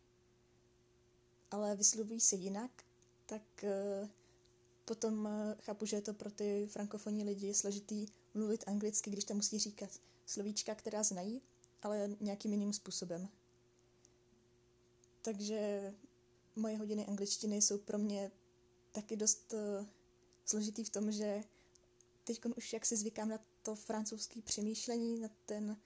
ale 1.50 1.76
vyslovují 1.76 2.20
se 2.20 2.36
jinak, 2.36 2.70
tak 3.26 3.42
uh, 3.62 4.08
potom 4.84 5.24
uh, 5.24 5.30
chápu, 5.60 5.86
že 5.86 5.96
je 5.96 6.02
to 6.02 6.14
pro 6.14 6.30
ty 6.30 6.66
frankofonní 6.70 7.24
lidi 7.24 7.54
složitý 7.54 8.06
mluvit 8.34 8.64
anglicky, 8.66 9.10
když 9.10 9.24
tam 9.24 9.36
musí 9.36 9.58
říkat 9.58 9.90
slovíčka, 10.26 10.74
která 10.74 11.02
znají, 11.02 11.42
ale 11.82 12.10
nějakým 12.20 12.52
jiným 12.52 12.72
způsobem. 12.72 13.28
Takže 15.22 15.92
moje 16.56 16.78
hodiny 16.78 17.06
angličtiny 17.06 17.62
jsou 17.62 17.78
pro 17.78 17.98
mě 17.98 18.30
taky 18.92 19.16
dost 19.16 19.52
uh, 19.52 19.86
složitý 20.44 20.84
v 20.84 20.90
tom, 20.90 21.12
že 21.12 21.42
teď 22.24 22.40
už 22.56 22.72
jak 22.72 22.86
si 22.86 22.96
zvykám 22.96 23.28
na 23.28 23.38
to 23.62 23.74
francouzské 23.74 24.42
přemýšlení, 24.42 25.20
na, 25.20 25.28
ten, 25.46 25.76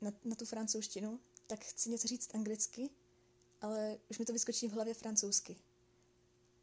na, 0.00 0.12
na 0.24 0.36
tu 0.36 0.44
francouzštinu, 0.44 1.20
tak 1.46 1.64
chci 1.64 1.90
něco 1.90 2.08
říct 2.08 2.34
anglicky, 2.34 2.90
ale 3.60 3.98
už 4.10 4.18
mi 4.18 4.24
to 4.24 4.32
vyskočí 4.32 4.68
v 4.68 4.72
hlavě 4.72 4.94
francouzsky. 4.94 5.56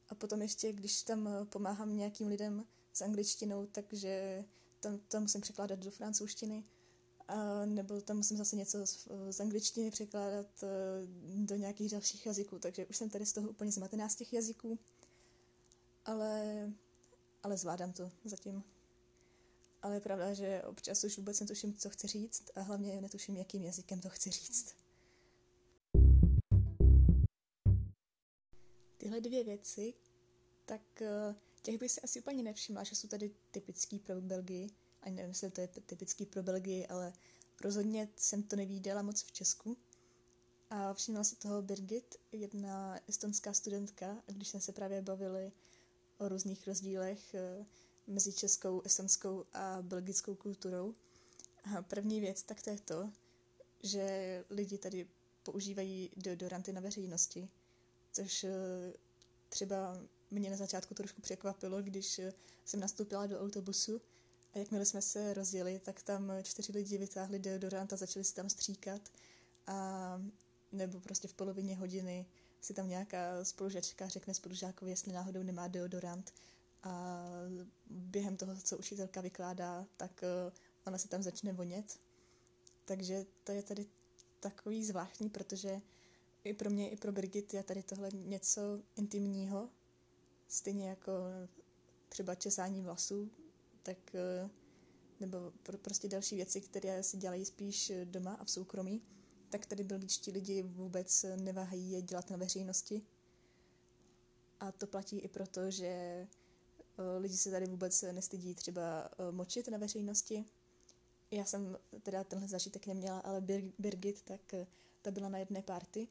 A 0.09 0.15
potom 0.15 0.41
ještě, 0.41 0.73
když 0.73 1.03
tam 1.03 1.27
eh, 1.27 1.45
pomáhám 1.45 1.97
nějakým 1.97 2.27
lidem 2.27 2.67
s 2.93 3.01
angličtinou, 3.01 3.65
takže 3.65 4.43
tam 4.79 4.99
to 4.99 5.19
musím 5.19 5.41
překládat 5.41 5.79
do 5.79 5.91
francouzštiny, 5.91 6.63
a 7.27 7.65
nebo 7.65 8.01
tam 8.01 8.17
musím 8.17 8.37
zase 8.37 8.55
něco 8.55 8.87
z, 8.87 9.07
z 9.29 9.39
angličtiny 9.39 9.91
překládat 9.91 10.47
uh, 10.63 11.45
do 11.45 11.55
nějakých 11.55 11.91
dalších 11.91 12.25
jazyků, 12.25 12.59
takže 12.59 12.85
už 12.85 12.97
jsem 12.97 13.09
tady 13.09 13.25
z 13.25 13.33
toho 13.33 13.49
úplně 13.49 13.71
zmatená 13.71 14.09
z 14.09 14.15
těch 14.15 14.33
jazyků, 14.33 14.79
ale, 16.05 16.71
ale 17.43 17.57
zvládám 17.57 17.93
to 17.93 18.11
zatím. 18.25 18.63
Ale 19.81 19.95
je 19.95 20.01
pravda, 20.01 20.33
že 20.33 20.63
občas 20.63 21.03
už 21.03 21.17
vůbec 21.17 21.39
netuším, 21.39 21.73
co 21.73 21.89
chci 21.89 22.07
říct 22.07 22.43
a 22.55 22.61
hlavně 22.61 23.01
netuším, 23.01 23.37
jakým 23.37 23.63
jazykem 23.63 23.99
to 23.99 24.09
chci 24.09 24.29
říct. 24.31 24.75
Tyhle 28.97 29.21
dvě 29.21 29.43
věci, 29.43 29.93
tak 30.65 30.81
uh, 31.01 31.35
těch 31.61 31.77
bych 31.77 31.91
si 31.91 32.01
asi 32.01 32.19
úplně 32.19 32.43
nevšimla, 32.43 32.83
že 32.83 32.95
jsou 32.95 33.07
tady 33.07 33.31
typický 33.51 33.99
pro 33.99 34.21
Belgii, 34.21 34.69
ani 35.03 35.15
nevím, 35.15 35.29
jestli 35.29 35.51
to 35.51 35.61
je 35.61 35.67
typický 35.67 36.25
pro 36.25 36.43
Belgii, 36.43 36.87
ale 36.87 37.13
rozhodně 37.61 38.09
jsem 38.15 38.43
to 38.43 38.55
nevídala 38.55 39.01
moc 39.01 39.23
v 39.23 39.31
Česku. 39.31 39.77
A 40.69 40.93
všimla 40.93 41.23
si 41.23 41.35
toho 41.35 41.61
Birgit, 41.61 42.15
jedna 42.31 42.99
estonská 43.09 43.53
studentka, 43.53 44.23
když 44.27 44.47
jsme 44.47 44.59
se 44.59 44.71
právě 44.71 45.01
bavili 45.01 45.51
o 46.17 46.29
různých 46.29 46.67
rozdílech 46.67 47.33
eh, 47.33 47.65
mezi 48.07 48.33
českou, 48.33 48.81
estonskou 48.81 49.45
a 49.53 49.77
belgickou 49.81 50.35
kulturou. 50.35 50.93
A 51.77 51.81
první 51.81 52.19
věc, 52.19 52.43
tak 52.43 52.61
to 52.61 52.69
je 52.69 52.79
to, 52.79 53.11
že 53.83 54.45
lidi 54.49 54.77
tady 54.77 55.07
používají 55.43 56.11
deodoranty 56.17 56.73
na 56.73 56.81
veřejnosti, 56.81 57.49
což 58.11 58.43
eh, 58.43 58.51
třeba 59.49 59.97
mě 60.31 60.49
na 60.49 60.57
začátku 60.57 60.93
trošku 60.93 61.21
překvapilo, 61.21 61.81
když 61.81 62.19
eh, 62.19 62.33
jsem 62.65 62.79
nastoupila 62.79 63.27
do 63.27 63.39
autobusu 63.39 64.01
a 64.53 64.59
jakmile 64.59 64.85
jsme 64.85 65.01
se 65.01 65.33
rozjeli, 65.33 65.79
tak 65.79 66.03
tam 66.03 66.31
čtyři 66.43 66.71
lidi 66.71 66.97
vytáhli 66.97 67.39
deodorant 67.39 67.93
a 67.93 67.95
začali 67.95 68.23
si 68.23 68.33
tam 68.33 68.49
stříkat. 68.49 69.09
A 69.67 70.21
nebo 70.71 70.99
prostě 70.99 71.27
v 71.27 71.33
polovině 71.33 71.75
hodiny 71.75 72.25
si 72.61 72.73
tam 72.73 72.89
nějaká 72.89 73.45
spolužačka 73.45 74.07
řekne 74.07 74.33
spolužákovi, 74.33 74.91
jestli 74.91 75.13
náhodou 75.13 75.43
nemá 75.43 75.67
deodorant. 75.67 76.33
A 76.83 77.23
během 77.89 78.37
toho, 78.37 78.55
co 78.63 78.77
učitelka 78.77 79.21
vykládá, 79.21 79.85
tak 79.97 80.23
eh, 80.23 80.51
ona 80.87 80.97
se 80.97 81.07
tam 81.07 81.23
začne 81.23 81.53
vonět. 81.53 81.99
Takže 82.85 83.25
to 83.43 83.51
je 83.51 83.63
tady 83.63 83.85
takový 84.39 84.85
zvláštní, 84.85 85.29
protože 85.29 85.81
i 86.43 86.53
pro 86.53 86.69
mě, 86.69 86.89
i 86.89 86.97
pro 86.97 87.11
Brigit 87.11 87.53
je 87.53 87.63
tady 87.63 87.83
tohle 87.83 88.09
něco 88.13 88.61
intimního, 88.95 89.69
stejně 90.47 90.89
jako 90.89 91.11
třeba 92.09 92.35
česání 92.35 92.81
vlasů, 92.81 93.31
tak 93.83 94.15
eh, 94.15 94.49
nebo 95.19 95.51
prostě 95.81 96.07
další 96.07 96.35
věci, 96.35 96.61
které 96.61 97.03
si 97.03 97.17
dělají 97.17 97.45
spíš 97.45 97.91
doma 98.03 98.33
a 98.33 98.43
v 98.43 98.51
soukromí, 98.51 99.01
tak 99.49 99.65
tady 99.65 99.83
belgičtí 99.83 100.31
lidi 100.31 100.61
vůbec 100.61 101.25
neváhají 101.35 101.91
je 101.91 102.01
dělat 102.01 102.29
na 102.29 102.37
veřejnosti. 102.37 103.01
A 104.59 104.71
to 104.71 104.87
platí 104.87 105.19
i 105.19 105.27
proto, 105.27 105.71
že 105.71 105.85
eh, 105.87 106.27
lidi 107.19 107.37
se 107.37 107.51
tady 107.51 107.65
vůbec 107.65 108.01
nestydí 108.01 108.55
třeba 108.55 109.09
eh, 109.11 109.31
močit 109.31 109.67
na 109.67 109.77
veřejnosti. 109.77 110.45
Já 111.31 111.45
jsem 111.45 111.77
teda 112.03 112.23
tenhle 112.23 112.47
zažitek 112.47 112.87
neměla, 112.87 113.19
ale 113.19 113.41
Birgit, 113.79 114.21
tak 114.21 114.41
ta 115.01 115.11
byla 115.11 115.29
na 115.29 115.37
jedné 115.37 115.61
party 115.61 116.07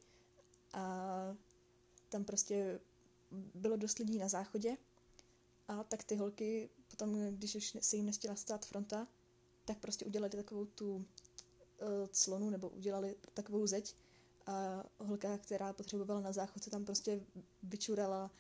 a 0.73 1.37
tam 2.09 2.25
prostě 2.25 2.81
bylo 3.55 3.77
dost 3.77 3.99
lidí 3.99 4.19
na 4.19 4.29
záchodě 4.29 4.77
a 5.69 5.85
tak 5.85 6.05
ty 6.05 6.17
holky 6.17 6.71
potom, 6.89 7.31
když 7.31 7.55
už 7.55 7.77
se 7.81 7.97
jim 7.97 8.07
nestihla 8.07 8.37
stát 8.37 8.67
fronta, 8.67 9.09
tak 9.65 9.79
prostě 9.79 10.05
udělali 10.05 10.31
takovou 10.31 10.67
tu 10.67 10.97
uh, 10.97 11.05
clonu, 12.11 12.51
nebo 12.51 12.69
udělali 12.69 13.17
takovou 13.35 13.67
zeď 13.67 13.97
a 14.47 14.85
holka, 14.99 15.39
která 15.39 15.73
potřebovala 15.73 16.21
na 16.21 16.33
záchod, 16.33 16.63
se 16.63 16.71
tam 16.71 16.85
prostě 16.85 17.21
vyčurala 17.63 18.31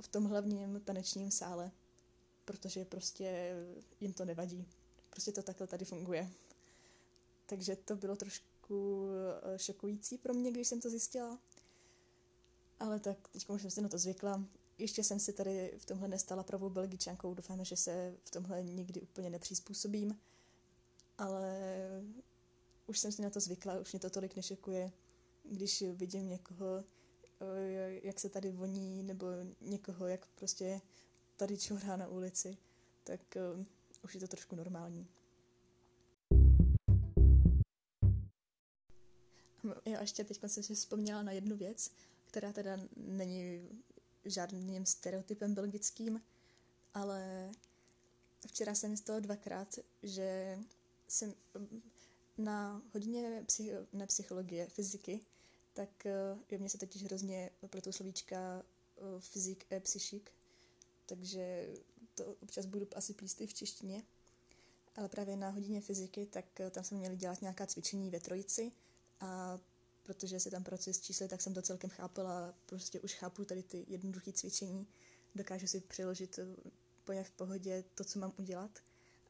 v 0.00 0.08
tom 0.08 0.24
hlavním 0.24 0.80
tanečním 0.84 1.30
sále, 1.30 1.70
protože 2.44 2.84
prostě 2.84 3.56
jim 4.00 4.12
to 4.12 4.24
nevadí. 4.24 4.66
Prostě 5.10 5.32
to 5.32 5.42
takhle 5.42 5.66
tady 5.66 5.84
funguje. 5.84 6.30
Takže 7.46 7.76
to 7.76 7.96
bylo 7.96 8.16
trošku 8.16 9.06
eh, 9.54 9.58
šokující 9.58 10.18
pro 10.18 10.34
mě, 10.34 10.50
když 10.50 10.68
jsem 10.68 10.80
to 10.80 10.90
zjistila. 10.90 11.38
Ale 12.80 13.00
tak 13.00 13.28
teď 13.28 13.48
už 13.48 13.62
jsem 13.62 13.70
si 13.70 13.82
na 13.82 13.88
to 13.88 13.98
zvykla 13.98 14.44
ještě 14.78 15.04
jsem 15.04 15.20
si 15.20 15.32
tady 15.32 15.74
v 15.78 15.86
tomhle 15.86 16.08
nestala 16.08 16.42
pravou 16.42 16.70
belgičankou, 16.70 17.34
doufáme, 17.34 17.64
že 17.64 17.76
se 17.76 18.14
v 18.24 18.30
tomhle 18.30 18.62
nikdy 18.62 19.00
úplně 19.00 19.30
nepřizpůsobím, 19.30 20.18
ale 21.18 21.60
už 22.86 22.98
jsem 22.98 23.12
si 23.12 23.22
na 23.22 23.30
to 23.30 23.40
zvykla, 23.40 23.80
už 23.80 23.92
mě 23.92 24.00
to 24.00 24.10
tolik 24.10 24.36
nešokuje, 24.36 24.92
když 25.44 25.84
vidím 25.92 26.28
někoho, 26.28 26.84
eh, 27.40 28.00
jak 28.02 28.20
se 28.20 28.28
tady 28.28 28.52
voní, 28.52 29.02
nebo 29.02 29.26
někoho, 29.60 30.06
jak 30.06 30.26
prostě 30.26 30.80
tady 31.36 31.58
čohrá 31.58 31.96
na 31.96 32.08
ulici, 32.08 32.56
tak 33.04 33.20
uh, 33.56 33.64
už 34.04 34.14
je 34.14 34.20
to 34.20 34.28
trošku 34.28 34.56
normální. 34.56 35.08
Já 39.84 40.00
ještě 40.00 40.24
teď 40.24 40.40
jsem 40.46 40.62
si 40.62 40.74
vzpomněla 40.74 41.22
na 41.22 41.32
jednu 41.32 41.56
věc, 41.56 41.90
která 42.26 42.52
teda 42.52 42.80
není 42.96 43.68
žádným 44.24 44.86
stereotypem 44.86 45.54
belgickým, 45.54 46.22
ale 46.94 47.50
včera 48.46 48.74
jsem 48.74 48.96
stalo 48.96 49.20
dvakrát, 49.20 49.78
že 50.02 50.58
jsem 51.08 51.34
na 52.38 52.82
hodině 52.92 53.42
psych- 53.46 53.86
ne 53.92 54.06
psychologie, 54.06 54.66
fyziky, 54.66 55.20
tak 55.72 56.06
eh, 56.06 56.38
jo, 56.50 56.58
mě 56.58 56.68
se 56.68 56.78
totiž 56.78 57.04
hrozně 57.04 57.50
tu 57.82 57.92
slovíčka 57.92 58.62
eh, 58.96 59.20
fyzik 59.20 59.72
a 59.72 59.80
psychik, 59.80 60.30
takže 61.06 61.68
to 62.14 62.24
občas 62.42 62.66
budu 62.66 62.86
asi 62.94 63.14
plíst 63.14 63.40
i 63.40 63.46
v 63.46 63.54
češtině. 63.54 64.02
Ale 64.96 65.08
právě 65.08 65.36
na 65.36 65.50
hodině 65.50 65.80
fyziky, 65.80 66.26
tak 66.26 66.60
eh, 66.60 66.70
tam 66.70 66.84
jsme 66.84 66.98
měli 66.98 67.16
dělat 67.16 67.42
nějaká 67.42 67.66
cvičení 67.66 68.10
ve 68.10 68.20
trojici 68.20 68.72
a 69.20 69.58
protože 70.04 70.40
si 70.40 70.50
tam 70.50 70.64
pracuji 70.64 70.94
s 70.94 71.00
čísly, 71.00 71.28
tak 71.28 71.42
jsem 71.42 71.54
to 71.54 71.62
celkem 71.62 71.90
chápala, 71.90 72.54
prostě 72.66 73.00
už 73.00 73.14
chápu 73.14 73.44
tady 73.44 73.62
ty 73.62 73.84
jednoduché 73.88 74.32
cvičení 74.32 74.86
dokážu 75.34 75.66
si 75.66 75.80
přeložit 75.80 76.38
úplně 77.02 77.24
v 77.24 77.30
pohodě 77.30 77.84
to, 77.94 78.04
co 78.04 78.18
mám 78.18 78.32
udělat, 78.36 78.78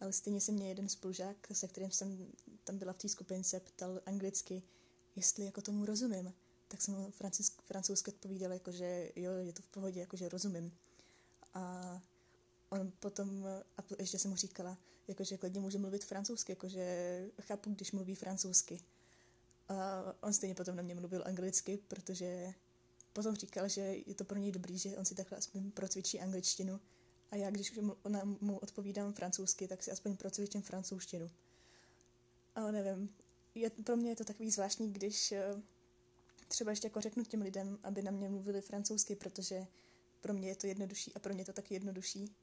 ale 0.00 0.12
stejně 0.12 0.40
se 0.40 0.52
mě 0.52 0.69
jeden 0.69 0.88
spolužák, 0.88 1.37
se 1.52 1.69
kterým 1.69 1.90
jsem 1.90 2.33
tam 2.64 2.78
byla 2.78 2.93
v 2.93 2.99
té 2.99 3.09
skupince, 3.09 3.61
ptal 3.61 4.00
anglicky, 4.07 4.62
jestli 5.16 5.45
jako 5.45 5.62
tomu 5.62 5.85
rozumím. 5.85 6.35
Tak 6.69 6.83
jsem 6.83 6.95
mu 6.95 7.12
francouzsky 7.64 8.11
odpovídala, 8.11 8.54
jako, 8.54 8.73
že 8.73 9.12
jo, 9.16 9.33
je 9.33 9.52
to 9.52 9.62
v 9.62 9.69
pohodě, 9.69 10.00
jako, 10.00 10.16
že 10.16 10.28
rozumím. 10.28 10.73
A 11.54 12.02
on 12.69 12.93
potom, 13.00 13.47
a 13.76 13.83
ještě 13.99 14.19
jsem 14.19 14.31
mu 14.31 14.37
říkala, 14.37 14.78
jako, 15.09 15.25
že 15.25 15.37
klidně 15.37 15.61
může 15.61 15.78
mluvit 15.78 16.04
francouzsky, 16.04 16.52
jako, 16.52 16.69
že 16.69 17.26
chápu, 17.40 17.71
když 17.71 17.93
mluví 17.93 18.14
francouzsky. 18.14 18.81
A 19.68 20.02
on 20.21 20.33
stejně 20.33 20.54
potom 20.54 20.76
na 20.76 20.83
mě 20.83 20.94
mluvil 20.94 21.23
anglicky, 21.26 21.78
protože 21.88 22.54
potom 23.12 23.35
říkal, 23.35 23.68
že 23.68 23.80
je 23.80 24.14
to 24.14 24.25
pro 24.25 24.38
něj 24.38 24.52
dobrý, 24.52 24.78
že 24.78 24.99
on 24.99 25.04
si 25.04 25.14
takhle 25.14 25.38
aspoň 25.38 25.71
procvičí 25.71 26.21
angličtinu. 26.21 26.80
A 27.30 27.37
já, 27.37 27.50
když 27.50 27.78
mu, 28.40 28.59
odpovídám 28.59 29.12
francouzsky, 29.12 29.68
tak 29.68 29.83
si 29.83 29.90
aspoň 29.90 30.16
procvičím 30.16 30.62
francouzštinu. 30.62 31.30
Ale 32.54 32.73
nevím, 32.73 33.14
je, 33.54 33.71
pro 33.71 33.97
mě 33.97 34.11
je 34.11 34.16
to 34.16 34.25
takový 34.25 34.50
zvláštní, 34.50 34.92
když 34.92 35.33
eh, 35.33 35.62
třeba 36.49 36.71
ještě 36.71 36.87
jako 36.87 37.00
řeknu 37.00 37.25
těm 37.25 37.42
lidem, 37.42 37.78
aby 37.83 38.02
na 38.02 38.11
mě 38.11 38.28
mluvili 38.28 38.61
francouzsky, 38.61 39.16
protože 39.16 39.66
pro 40.21 40.35
mě 40.35 40.49
je 40.49 40.56
to 40.56 40.66
jednodušší 40.66 41.14
a 41.14 41.18
pro 41.18 41.35
mě 41.35 41.44
to 41.44 41.52
taky 41.52 41.75
jednodušší. 41.75 42.37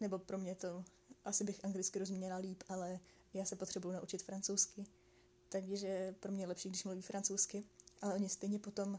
Nebo 0.00 0.18
pro 0.18 0.38
mě 0.38 0.54
to, 0.54 0.84
asi 1.24 1.44
bych 1.44 1.64
anglicky 1.64 1.98
rozuměla 1.98 2.36
líp, 2.36 2.62
ale 2.68 3.00
já 3.34 3.44
se 3.44 3.56
potřebuji 3.56 3.92
naučit 3.92 4.22
francouzsky. 4.22 4.86
Takže 5.52 6.14
pro 6.20 6.32
mě 6.32 6.42
je 6.42 6.48
lepší, 6.48 6.68
když 6.68 6.84
mluví 6.84 7.02
francouzsky. 7.02 7.64
Ale 8.00 8.14
oni 8.14 8.28
stejně 8.28 8.58
potom 8.58 8.98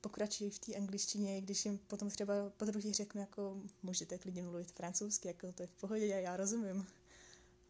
pokračují 0.00 0.50
v 0.50 0.58
té 0.58 0.74
angličtině, 0.74 1.40
když 1.40 1.64
jim 1.64 1.78
potom 1.78 2.10
třeba 2.10 2.34
po 2.56 2.64
druhý 2.64 2.92
řeknu, 2.92 3.20
jako 3.20 3.62
můžete 3.82 4.18
klidně 4.18 4.42
mluvit 4.42 4.72
francouzsky, 4.72 5.28
jako 5.28 5.52
to 5.52 5.62
je 5.62 5.66
v 5.66 5.80
pohodě, 5.80 6.06
já 6.06 6.36
rozumím. 6.36 6.86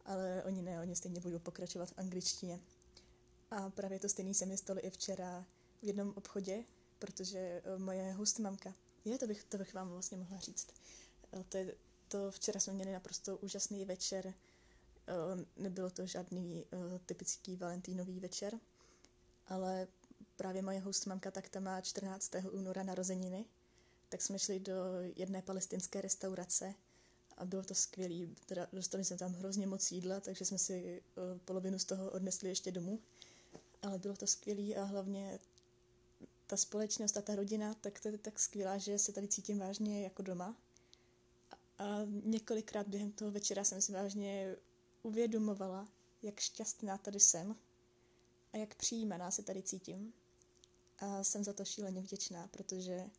Ale 0.04 0.42
oni 0.46 0.62
ne, 0.62 0.80
oni 0.80 0.96
stejně 0.96 1.20
budou 1.20 1.38
pokračovat 1.38 1.90
v 1.90 1.98
angličtině. 1.98 2.60
A 3.50 3.70
právě 3.70 3.98
to 3.98 4.08
stejný 4.08 4.34
se 4.34 4.46
mi 4.46 4.56
stalo 4.56 4.86
i 4.86 4.90
včera 4.90 5.46
v 5.82 5.84
jednom 5.84 6.12
obchodě, 6.16 6.64
protože 6.98 7.38
eh, 7.38 7.78
moje 7.78 8.12
host 8.12 8.38
mamka, 8.38 8.74
je, 9.04 9.18
to 9.18 9.26
bych, 9.26 9.44
to 9.44 9.58
bych 9.58 9.74
vám 9.74 9.88
vlastně 9.88 10.18
mohla 10.18 10.38
říct. 10.38 10.68
Eh, 11.32 11.44
to, 11.48 11.56
je, 11.56 11.74
to 12.08 12.30
včera 12.30 12.60
jsme 12.60 12.72
měli 12.72 12.92
naprosto 12.92 13.36
úžasný 13.36 13.84
večer, 13.84 14.34
nebylo 15.56 15.90
to 15.90 16.06
žádný 16.06 16.64
typický 17.06 17.56
valentínový 17.56 18.20
večer, 18.20 18.58
ale 19.46 19.86
právě 20.36 20.62
moje 20.62 20.80
host 20.80 21.06
mamka, 21.06 21.30
tak 21.30 21.48
ta 21.48 21.60
má 21.60 21.80
14. 21.80 22.30
února 22.50 22.82
narozeniny, 22.82 23.44
tak 24.08 24.22
jsme 24.22 24.38
šli 24.38 24.60
do 24.60 24.74
jedné 25.16 25.42
palestinské 25.42 26.00
restaurace 26.00 26.74
a 27.36 27.44
bylo 27.44 27.62
to 27.62 27.74
skvělé. 27.74 28.26
Teda 28.46 28.66
dostali 28.72 29.04
jsme 29.04 29.16
tam 29.16 29.32
hrozně 29.32 29.66
moc 29.66 29.92
jídla, 29.92 30.20
takže 30.20 30.44
jsme 30.44 30.58
si 30.58 31.02
polovinu 31.44 31.78
z 31.78 31.84
toho 31.84 32.10
odnesli 32.10 32.48
ještě 32.48 32.72
domů 32.72 33.00
ale 33.82 33.98
bylo 33.98 34.16
to 34.16 34.26
skvělé 34.26 34.74
a 34.74 34.84
hlavně 34.84 35.38
ta 36.46 36.56
společnost 36.56 37.16
a 37.16 37.22
ta 37.22 37.34
rodina, 37.34 37.74
tak 37.74 38.00
to 38.00 38.08
je 38.08 38.18
tak 38.18 38.38
skvělá, 38.38 38.78
že 38.78 38.98
se 38.98 39.12
tady 39.12 39.28
cítím 39.28 39.58
vážně 39.58 40.02
jako 40.02 40.22
doma. 40.22 40.56
A 41.78 41.98
několikrát 42.24 42.88
během 42.88 43.12
toho 43.12 43.30
večera 43.30 43.64
jsem 43.64 43.80
si 43.80 43.92
vážně 43.92 44.56
uvědomovala, 45.02 45.88
jak 46.22 46.40
šťastná 46.40 46.98
tady 46.98 47.20
jsem 47.20 47.56
a 48.52 48.56
jak 48.56 48.74
přijímaná 48.74 49.30
se 49.30 49.42
tady 49.42 49.62
cítím. 49.62 50.12
A 50.98 51.24
jsem 51.24 51.44
za 51.44 51.52
to 51.52 51.64
šíleně 51.64 52.00
vděčná, 52.00 52.48
protože 52.48 53.10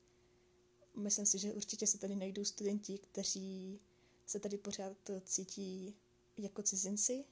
myslím 0.97 1.25
si, 1.25 1.39
že 1.39 1.53
určitě 1.53 1.87
se 1.87 1.97
tady 1.97 2.15
najdou 2.15 2.45
studenti, 2.45 2.97
kteří 2.97 3.79
se 4.25 4.39
tady 4.39 4.57
pořád 4.57 4.97
cítí 5.23 5.95
jako 6.37 6.63
cizinci, 6.63 7.25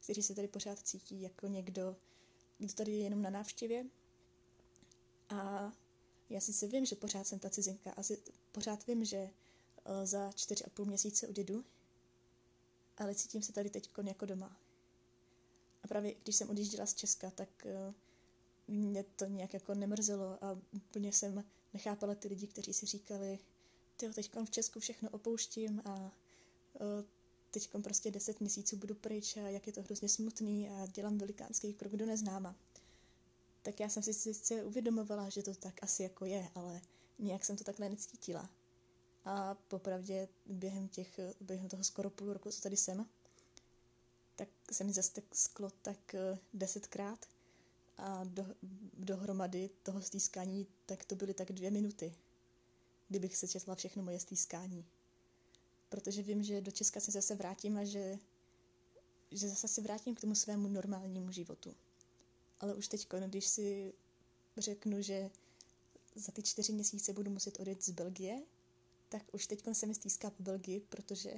kteří 0.00 0.22
se 0.22 0.34
tady 0.34 0.48
pořád 0.48 0.78
cítí 0.78 1.22
jako 1.22 1.46
někdo, 1.46 1.96
kdo 2.58 2.72
tady 2.72 2.92
je 2.92 2.98
jenom 2.98 3.22
na 3.22 3.30
návštěvě. 3.30 3.86
A 5.28 5.72
já 6.30 6.40
sice 6.40 6.66
vím, 6.66 6.86
že 6.86 6.96
pořád 6.96 7.26
jsem 7.26 7.38
ta 7.38 7.50
cizinka 7.50 7.90
a 7.90 8.02
pořád 8.52 8.86
vím, 8.86 9.04
že 9.04 9.22
uh, 9.22 10.04
za 10.04 10.32
čtyři 10.32 10.64
a 10.64 10.70
půl 10.70 10.84
měsíce 10.84 11.28
odjedu, 11.28 11.64
ale 12.96 13.14
cítím 13.14 13.42
se 13.42 13.52
tady 13.52 13.70
teď 13.70 13.90
jako 14.06 14.26
doma. 14.26 14.60
A 15.82 15.88
právě 15.88 16.14
když 16.22 16.36
jsem 16.36 16.50
odjížděla 16.50 16.86
z 16.86 16.94
Česka, 16.94 17.30
tak 17.30 17.48
uh, 17.64 17.94
mě 18.68 19.02
to 19.02 19.24
nějak 19.24 19.54
jako 19.54 19.74
nemrzelo 19.74 20.44
a 20.44 20.58
úplně 20.72 21.12
jsem 21.12 21.44
nechápala 21.74 22.14
ty 22.14 22.28
lidi, 22.28 22.46
kteří 22.46 22.72
si 22.72 22.86
říkali, 22.86 23.38
ty 23.96 24.10
teď 24.10 24.30
v 24.44 24.50
Česku 24.50 24.80
všechno 24.80 25.10
opouštím 25.10 25.82
a 25.84 25.94
uh, 25.94 26.10
teď 27.50 27.70
prostě 27.82 28.10
deset 28.10 28.40
měsíců 28.40 28.76
budu 28.76 28.94
pryč 28.94 29.36
a 29.36 29.48
jak 29.48 29.66
je 29.66 29.72
to 29.72 29.82
hrozně 29.82 30.08
smutný 30.08 30.70
a 30.70 30.86
dělám 30.86 31.18
velikánský 31.18 31.74
krok 31.74 31.92
do 31.92 32.06
neznáma. 32.06 32.56
Tak 33.62 33.80
já 33.80 33.88
jsem 33.88 34.02
si 34.02 34.14
sice 34.14 34.64
uvědomovala, 34.64 35.28
že 35.28 35.42
to 35.42 35.54
tak 35.54 35.82
asi 35.82 36.02
jako 36.02 36.24
je, 36.24 36.48
ale 36.54 36.80
nějak 37.18 37.44
jsem 37.44 37.56
to 37.56 37.64
takhle 37.64 37.88
necítila. 37.88 38.50
A 39.26 39.54
popravdě 39.54 40.28
během, 40.46 40.88
těch, 40.88 41.20
během 41.40 41.68
toho 41.68 41.84
skoro 41.84 42.10
půl 42.10 42.32
roku, 42.32 42.50
co 42.50 42.60
tady 42.60 42.76
jsem, 42.76 43.06
tak 44.36 44.48
se 44.72 44.84
mi 44.84 44.92
sklo 45.32 45.70
tak 45.82 46.14
eh, 46.14 46.38
desetkrát 46.54 47.26
a 47.96 48.24
do, 48.24 48.46
dohromady 48.92 49.70
toho 49.82 50.02
stýskání, 50.02 50.66
tak 50.86 51.04
to 51.04 51.14
byly 51.14 51.34
tak 51.34 51.52
dvě 51.52 51.70
minuty, 51.70 52.14
kdybych 53.08 53.36
se 53.36 53.48
četla 53.48 53.74
všechno 53.74 54.02
moje 54.02 54.20
stýskání 54.20 54.86
protože 55.88 56.22
vím, 56.22 56.42
že 56.42 56.60
do 56.60 56.70
Česka 56.70 57.00
se 57.00 57.10
zase 57.10 57.34
vrátím 57.34 57.76
a 57.76 57.84
že, 57.84 58.18
že 59.30 59.48
zase 59.48 59.68
se 59.68 59.80
vrátím 59.80 60.14
k 60.14 60.20
tomu 60.20 60.34
svému 60.34 60.68
normálnímu 60.68 61.32
životu. 61.32 61.74
Ale 62.60 62.74
už 62.74 62.88
teď, 62.88 63.08
když 63.26 63.46
si 63.46 63.92
řeknu, 64.56 65.02
že 65.02 65.30
za 66.14 66.32
ty 66.32 66.42
čtyři 66.42 66.72
měsíce 66.72 67.12
budu 67.12 67.30
muset 67.30 67.60
odjet 67.60 67.84
z 67.84 67.90
Belgie, 67.90 68.42
tak 69.08 69.22
už 69.34 69.46
teď 69.46 69.64
se 69.72 69.86
mi 69.86 69.94
stýská 69.94 70.30
po 70.30 70.42
Belgii, 70.42 70.80
protože 70.80 71.34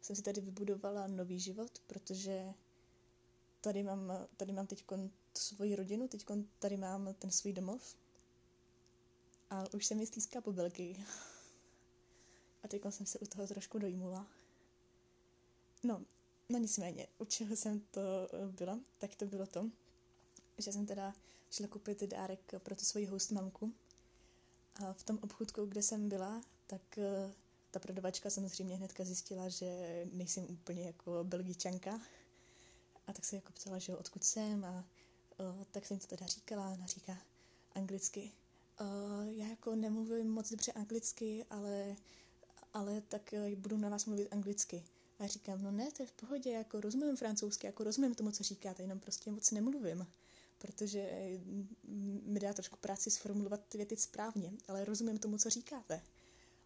jsem 0.00 0.16
si 0.16 0.22
tady 0.22 0.40
vybudovala 0.40 1.06
nový 1.06 1.40
život, 1.40 1.78
protože 1.86 2.54
tady 3.60 3.82
mám, 3.82 4.12
tady 4.36 4.52
mám 4.52 4.66
teď 4.66 4.84
svoji 5.36 5.76
rodinu, 5.76 6.08
teď 6.08 6.24
tady 6.58 6.76
mám 6.76 7.14
ten 7.14 7.30
svůj 7.30 7.52
domov 7.52 7.96
a 9.50 9.64
už 9.74 9.86
se 9.86 9.94
mi 9.94 10.06
stýská 10.06 10.40
po 10.40 10.52
Belgii. 10.52 11.04
A 12.62 12.68
teď 12.68 12.82
jsem 12.90 13.06
se 13.06 13.18
u 13.18 13.26
toho 13.26 13.46
trošku 13.46 13.78
dojmula. 13.78 14.26
No, 15.82 16.04
no 16.48 16.58
nicméně, 16.58 17.06
u 17.18 17.24
čeho 17.24 17.56
jsem 17.56 17.80
to 17.80 18.00
eh, 18.32 18.46
byla, 18.46 18.80
tak 18.98 19.14
to 19.14 19.26
bylo 19.26 19.46
to, 19.46 19.70
že 20.58 20.72
jsem 20.72 20.86
teda 20.86 21.14
šla 21.50 21.68
koupit 21.68 22.02
dárek 22.02 22.52
pro 22.58 22.76
tu 22.76 22.84
svoji 22.84 23.06
host 23.06 23.30
mamku. 23.30 23.74
A 24.74 24.92
v 24.92 25.02
tom 25.02 25.18
obchůdku, 25.22 25.66
kde 25.66 25.82
jsem 25.82 26.08
byla, 26.08 26.42
tak 26.72 26.98
eh, 26.98 27.32
ta 27.70 27.78
prodavačka 27.80 28.30
samozřejmě 28.30 28.76
hnedka 28.76 29.04
zjistila, 29.04 29.48
že 29.48 30.02
nejsem 30.12 30.46
úplně 30.48 30.82
jako 30.82 31.24
belgičanka. 31.24 32.00
A 33.06 33.12
tak 33.12 33.24
se 33.24 33.36
jako 33.36 33.52
ptala, 33.52 33.78
že 33.78 33.96
odkud 33.96 34.24
jsem 34.24 34.64
a 34.64 34.84
uh, 35.40 35.64
tak 35.70 35.86
jsem 35.86 35.98
to 35.98 36.06
teda 36.06 36.26
říkala. 36.26 36.68
Ona 36.68 36.86
říká 36.86 37.18
anglicky. 37.72 38.32
Uh, 38.80 39.28
já 39.28 39.46
jako 39.46 39.74
nemluvím 39.74 40.30
moc 40.30 40.50
dobře 40.50 40.72
anglicky, 40.72 41.44
ale 41.50 41.96
ale 42.74 43.00
tak 43.00 43.32
eh, 43.32 43.56
budu 43.56 43.76
na 43.76 43.88
vás 43.88 44.06
mluvit 44.06 44.28
anglicky. 44.30 44.84
A 45.18 45.26
říkám, 45.26 45.62
no 45.62 45.70
ne, 45.70 45.90
to 45.90 46.02
je 46.02 46.06
v 46.06 46.12
pohodě, 46.12 46.50
jako 46.50 46.80
rozumím 46.80 47.16
francouzsky, 47.16 47.66
jako 47.66 47.84
rozumím 47.84 48.14
tomu, 48.14 48.30
co 48.30 48.44
říkáte, 48.44 48.82
jenom 48.82 49.00
prostě 49.00 49.30
moc 49.30 49.50
nemluvím, 49.50 50.06
protože 50.58 51.10
mi 52.22 52.40
dá 52.40 52.52
trošku 52.52 52.76
práci 52.76 53.10
sformulovat 53.10 53.60
ty 53.68 53.78
věty 53.78 53.96
správně, 53.96 54.52
ale 54.68 54.84
rozumím 54.84 55.18
tomu, 55.18 55.38
co 55.38 55.50
říkáte. 55.50 56.02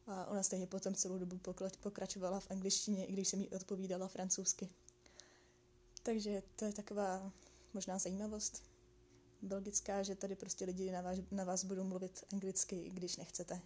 A 0.06 0.26
ona 0.26 0.42
stejně 0.42 0.66
potom 0.66 0.94
celou 0.94 1.18
dobu 1.18 1.40
pokračovala 1.80 2.40
v 2.40 2.50
angličtině, 2.50 3.06
i 3.06 3.12
když 3.12 3.28
jsem 3.28 3.40
jí 3.40 3.48
odpovídala 3.48 4.08
francouzsky. 4.08 4.68
Takže 6.02 6.42
to 6.56 6.64
je 6.64 6.72
taková 6.72 7.32
možná 7.74 7.98
zajímavost 7.98 8.62
belgická, 9.42 10.02
že 10.02 10.14
tady 10.14 10.36
prostě 10.36 10.64
lidi 10.64 10.90
na 10.90 11.00
vás, 11.00 11.18
na 11.30 11.44
vás 11.44 11.64
budou 11.64 11.84
mluvit 11.84 12.24
anglicky, 12.32 12.76
i 12.76 12.90
když 12.90 13.16
nechcete 13.16 13.60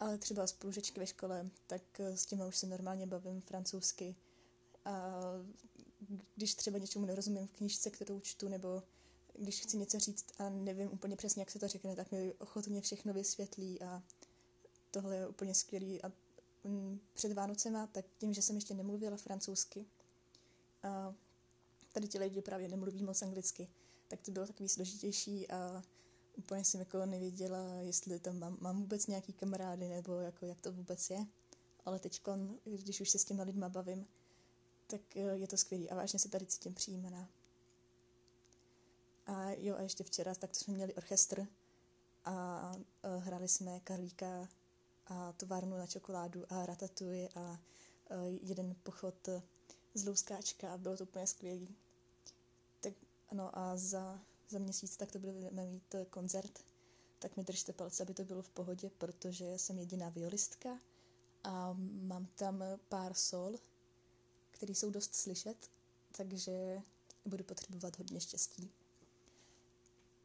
ale 0.00 0.18
třeba 0.18 0.46
spolužečky 0.46 1.00
ve 1.00 1.06
škole, 1.06 1.50
tak 1.66 2.00
eh, 2.00 2.16
s 2.16 2.26
těma 2.26 2.46
už 2.46 2.56
se 2.56 2.66
normálně 2.66 3.06
bavím 3.06 3.40
francouzsky. 3.40 4.16
A 4.84 5.12
když 6.36 6.54
třeba 6.54 6.78
něčemu 6.78 7.06
nerozumím 7.06 7.46
v 7.46 7.52
knižce, 7.52 7.90
kterou 7.90 8.20
čtu, 8.20 8.48
nebo 8.48 8.82
když 9.38 9.60
chci 9.60 9.76
něco 9.76 9.98
říct 9.98 10.26
a 10.38 10.48
nevím 10.48 10.92
úplně 10.92 11.16
přesně, 11.16 11.42
jak 11.42 11.50
se 11.50 11.58
to 11.58 11.68
řekne, 11.68 11.96
tak 11.96 12.12
mi 12.12 12.34
ochotně 12.38 12.80
všechno 12.80 13.12
vysvětlí 13.12 13.82
a 13.82 14.02
tohle 14.90 15.16
je 15.16 15.28
úplně 15.28 15.54
skvělý. 15.54 16.02
A 16.02 16.12
mm, 16.64 17.00
před 17.12 17.32
Vánocema, 17.32 17.86
tak 17.86 18.04
tím, 18.18 18.34
že 18.34 18.42
jsem 18.42 18.56
ještě 18.56 18.74
nemluvila 18.74 19.16
francouzsky, 19.16 19.86
a 20.82 21.14
tady 21.92 22.08
ti 22.08 22.18
lidi 22.18 22.42
právě 22.42 22.68
nemluví 22.68 23.02
moc 23.02 23.22
anglicky, 23.22 23.68
tak 24.08 24.20
to 24.20 24.30
bylo 24.30 24.46
takový 24.46 24.68
složitější 24.68 25.50
a 25.50 25.82
úplně 26.36 26.64
jsem 26.64 26.80
jako 26.80 27.06
nevěděla, 27.06 27.80
jestli 27.80 28.20
tam 28.20 28.38
mám, 28.38 28.56
mám 28.60 28.80
vůbec 28.80 29.06
nějaký 29.06 29.32
kamarády, 29.32 29.88
nebo 29.88 30.20
jako 30.20 30.46
jak 30.46 30.60
to 30.60 30.72
vůbec 30.72 31.10
je. 31.10 31.26
Ale 31.84 31.98
teď, 31.98 32.22
když 32.64 33.00
už 33.00 33.10
se 33.10 33.18
s 33.18 33.24
těma 33.24 33.42
lidma 33.42 33.68
bavím, 33.68 34.06
tak 34.86 35.16
eh, 35.16 35.20
je 35.20 35.46
to 35.46 35.56
skvělý 35.56 35.90
a 35.90 35.94
vážně 35.94 36.18
se 36.18 36.28
tady 36.28 36.46
cítím 36.46 36.74
přijímaná. 36.74 37.28
A 39.26 39.50
jo, 39.50 39.76
a 39.76 39.82
ještě 39.82 40.04
včera, 40.04 40.34
tak 40.34 40.50
to 40.50 40.58
jsme 40.58 40.74
měli 40.74 40.94
orchestr 40.94 41.46
a 42.24 42.72
uh, 42.74 43.22
hráli 43.24 43.48
jsme 43.48 43.80
Karlíka 43.80 44.48
a 45.10 45.32
továrnu 45.32 45.76
na 45.76 45.86
čokoládu 45.86 46.52
a 46.52 46.66
ratatuji 46.66 47.28
a 47.34 47.40
uh, 47.40 47.58
jeden 48.42 48.76
pochod 48.82 49.28
z 49.94 50.04
Louskáčka 50.06 50.72
a 50.72 50.78
bylo 50.78 50.96
to 50.96 51.04
úplně 51.04 51.26
skvělý. 51.26 51.76
Tak 52.80 52.92
ano 53.28 53.58
a 53.58 53.76
za, 53.76 54.20
za 54.48 54.58
měsíc 54.58 54.96
tak 54.96 55.12
to 55.12 55.18
budeme 55.18 55.66
mít 55.66 55.94
koncert, 56.10 56.64
tak 57.18 57.36
mi 57.36 57.44
držte 57.44 57.72
palce, 57.72 58.02
aby 58.02 58.14
to 58.14 58.24
bylo 58.24 58.42
v 58.42 58.50
pohodě, 58.50 58.90
protože 58.98 59.58
jsem 59.58 59.78
jediná 59.78 60.08
violistka 60.08 60.78
a 61.44 61.76
mám 62.02 62.26
tam 62.26 62.64
pár 62.88 63.14
sol, 63.14 63.58
které 64.50 64.74
jsou 64.74 64.90
dost 64.90 65.14
slyšet, 65.14 65.70
takže 66.12 66.82
budu 67.24 67.44
potřebovat 67.44 67.98
hodně 67.98 68.20
štěstí. 68.20 68.70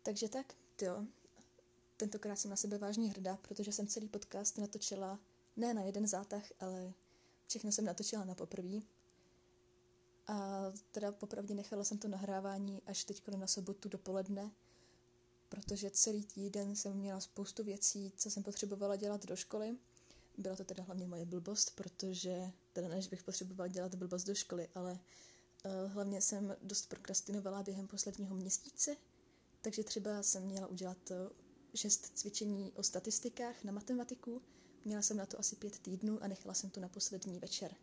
Takže 0.03 0.29
tak, 0.29 0.55
jo. 0.81 1.05
Tentokrát 1.97 2.35
jsem 2.35 2.51
na 2.51 2.55
sebe 2.55 2.77
vážně 2.77 3.09
hrdá, 3.09 3.37
protože 3.37 3.71
jsem 3.71 3.87
celý 3.87 4.07
podcast 4.07 4.57
natočila 4.57 5.19
ne 5.55 5.73
na 5.73 5.81
jeden 5.81 6.07
zátah, 6.07 6.43
ale 6.59 6.93
všechno 7.47 7.71
jsem 7.71 7.85
natočila 7.85 8.25
na 8.25 8.35
poprví. 8.35 8.87
A 10.27 10.63
teda 10.91 11.11
popravdě 11.11 11.55
nechala 11.55 11.83
jsem 11.83 11.97
to 11.97 12.07
nahrávání 12.07 12.81
až 12.85 13.03
teď 13.03 13.27
na 13.27 13.47
sobotu 13.47 13.89
dopoledne, 13.89 14.51
protože 15.49 15.89
celý 15.89 16.25
týden 16.25 16.75
jsem 16.75 16.97
měla 16.97 17.19
spoustu 17.19 17.63
věcí, 17.63 18.13
co 18.15 18.31
jsem 18.31 18.43
potřebovala 18.43 18.95
dělat 18.95 19.25
do 19.25 19.35
školy. 19.35 19.77
Byla 20.37 20.55
to 20.55 20.63
teda 20.63 20.83
hlavně 20.83 21.07
moje 21.07 21.25
blbost, 21.25 21.75
protože, 21.75 22.51
teda 22.73 22.87
než 22.87 23.07
bych 23.07 23.23
potřebovala 23.23 23.67
dělat 23.67 23.95
blbost 23.95 24.23
do 24.23 24.35
školy, 24.35 24.67
ale 24.75 24.99
uh, 25.65 25.91
hlavně 25.91 26.21
jsem 26.21 26.55
dost 26.61 26.89
prokrastinovala 26.89 27.63
během 27.63 27.87
posledního 27.87 28.35
měsíce, 28.35 28.95
takže 29.61 29.83
třeba 29.83 30.23
jsem 30.23 30.43
měla 30.43 30.67
udělat 30.67 31.11
uh, 31.11 31.44
šest 31.75 32.11
cvičení 32.17 32.71
o 32.75 32.83
statistikách 32.83 33.63
na 33.63 33.71
matematiku, 33.71 34.41
měla 34.85 35.01
jsem 35.01 35.17
na 35.17 35.25
to 35.25 35.39
asi 35.39 35.55
pět 35.55 35.79
týdnů 35.79 36.23
a 36.23 36.27
nechala 36.27 36.53
jsem 36.53 36.69
to 36.69 36.79
na 36.79 36.89
poslední 36.89 37.39
večer. 37.39 37.75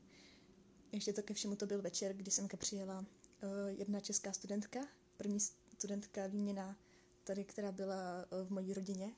Ještě 0.93 1.13
to 1.13 1.23
ke 1.23 1.35
všemu 1.35 1.57
to 1.57 1.67
byl 1.67 1.83
večer, 1.83 2.15
kdy 2.15 2.31
semka 2.31 2.57
přijela 2.57 2.99
uh, 2.99 3.69
jedna 3.69 4.01
česká 4.01 4.33
studentka, 4.33 4.81
první 5.17 5.41
studentka 5.77 6.27
výměna 6.27 6.79
tady, 7.25 7.45
která 7.45 7.73
byla 7.73 8.27
uh, 8.33 8.47
v 8.49 8.51
mojí 8.51 8.75
rodině 8.75 9.13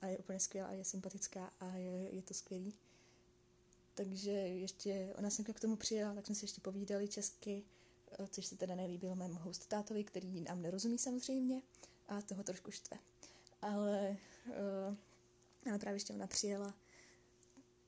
a 0.00 0.06
je 0.06 0.18
úplně 0.18 0.40
skvělá 0.40 0.72
je 0.72 0.84
sympatická 0.84 1.52
a 1.60 1.76
je, 1.76 2.14
je 2.14 2.22
to 2.22 2.34
skvělý. 2.34 2.74
Takže 3.94 4.30
ještě 4.30 5.14
ona 5.18 5.30
semka 5.30 5.52
k 5.52 5.60
tomu 5.60 5.76
přijela, 5.76 6.14
tak 6.14 6.26
jsme 6.26 6.34
si 6.34 6.44
ještě 6.44 6.60
povídali 6.60 7.08
česky, 7.08 7.64
uh, 8.18 8.26
což 8.26 8.46
se 8.46 8.56
teda 8.56 8.74
nelíbilo 8.74 9.16
mému 9.16 9.34
host 9.34 9.66
tátovi, 9.66 10.04
který 10.04 10.40
nám 10.40 10.62
nerozumí 10.62 10.98
samozřejmě 10.98 11.62
a 12.08 12.22
toho 12.22 12.42
trošku 12.42 12.70
štve. 12.70 12.98
Ale, 13.72 14.16
uh, 14.46 14.96
ale 15.70 15.78
právě 15.78 15.96
ještě 15.96 16.12
ona 16.12 16.26
přijela 16.26 16.74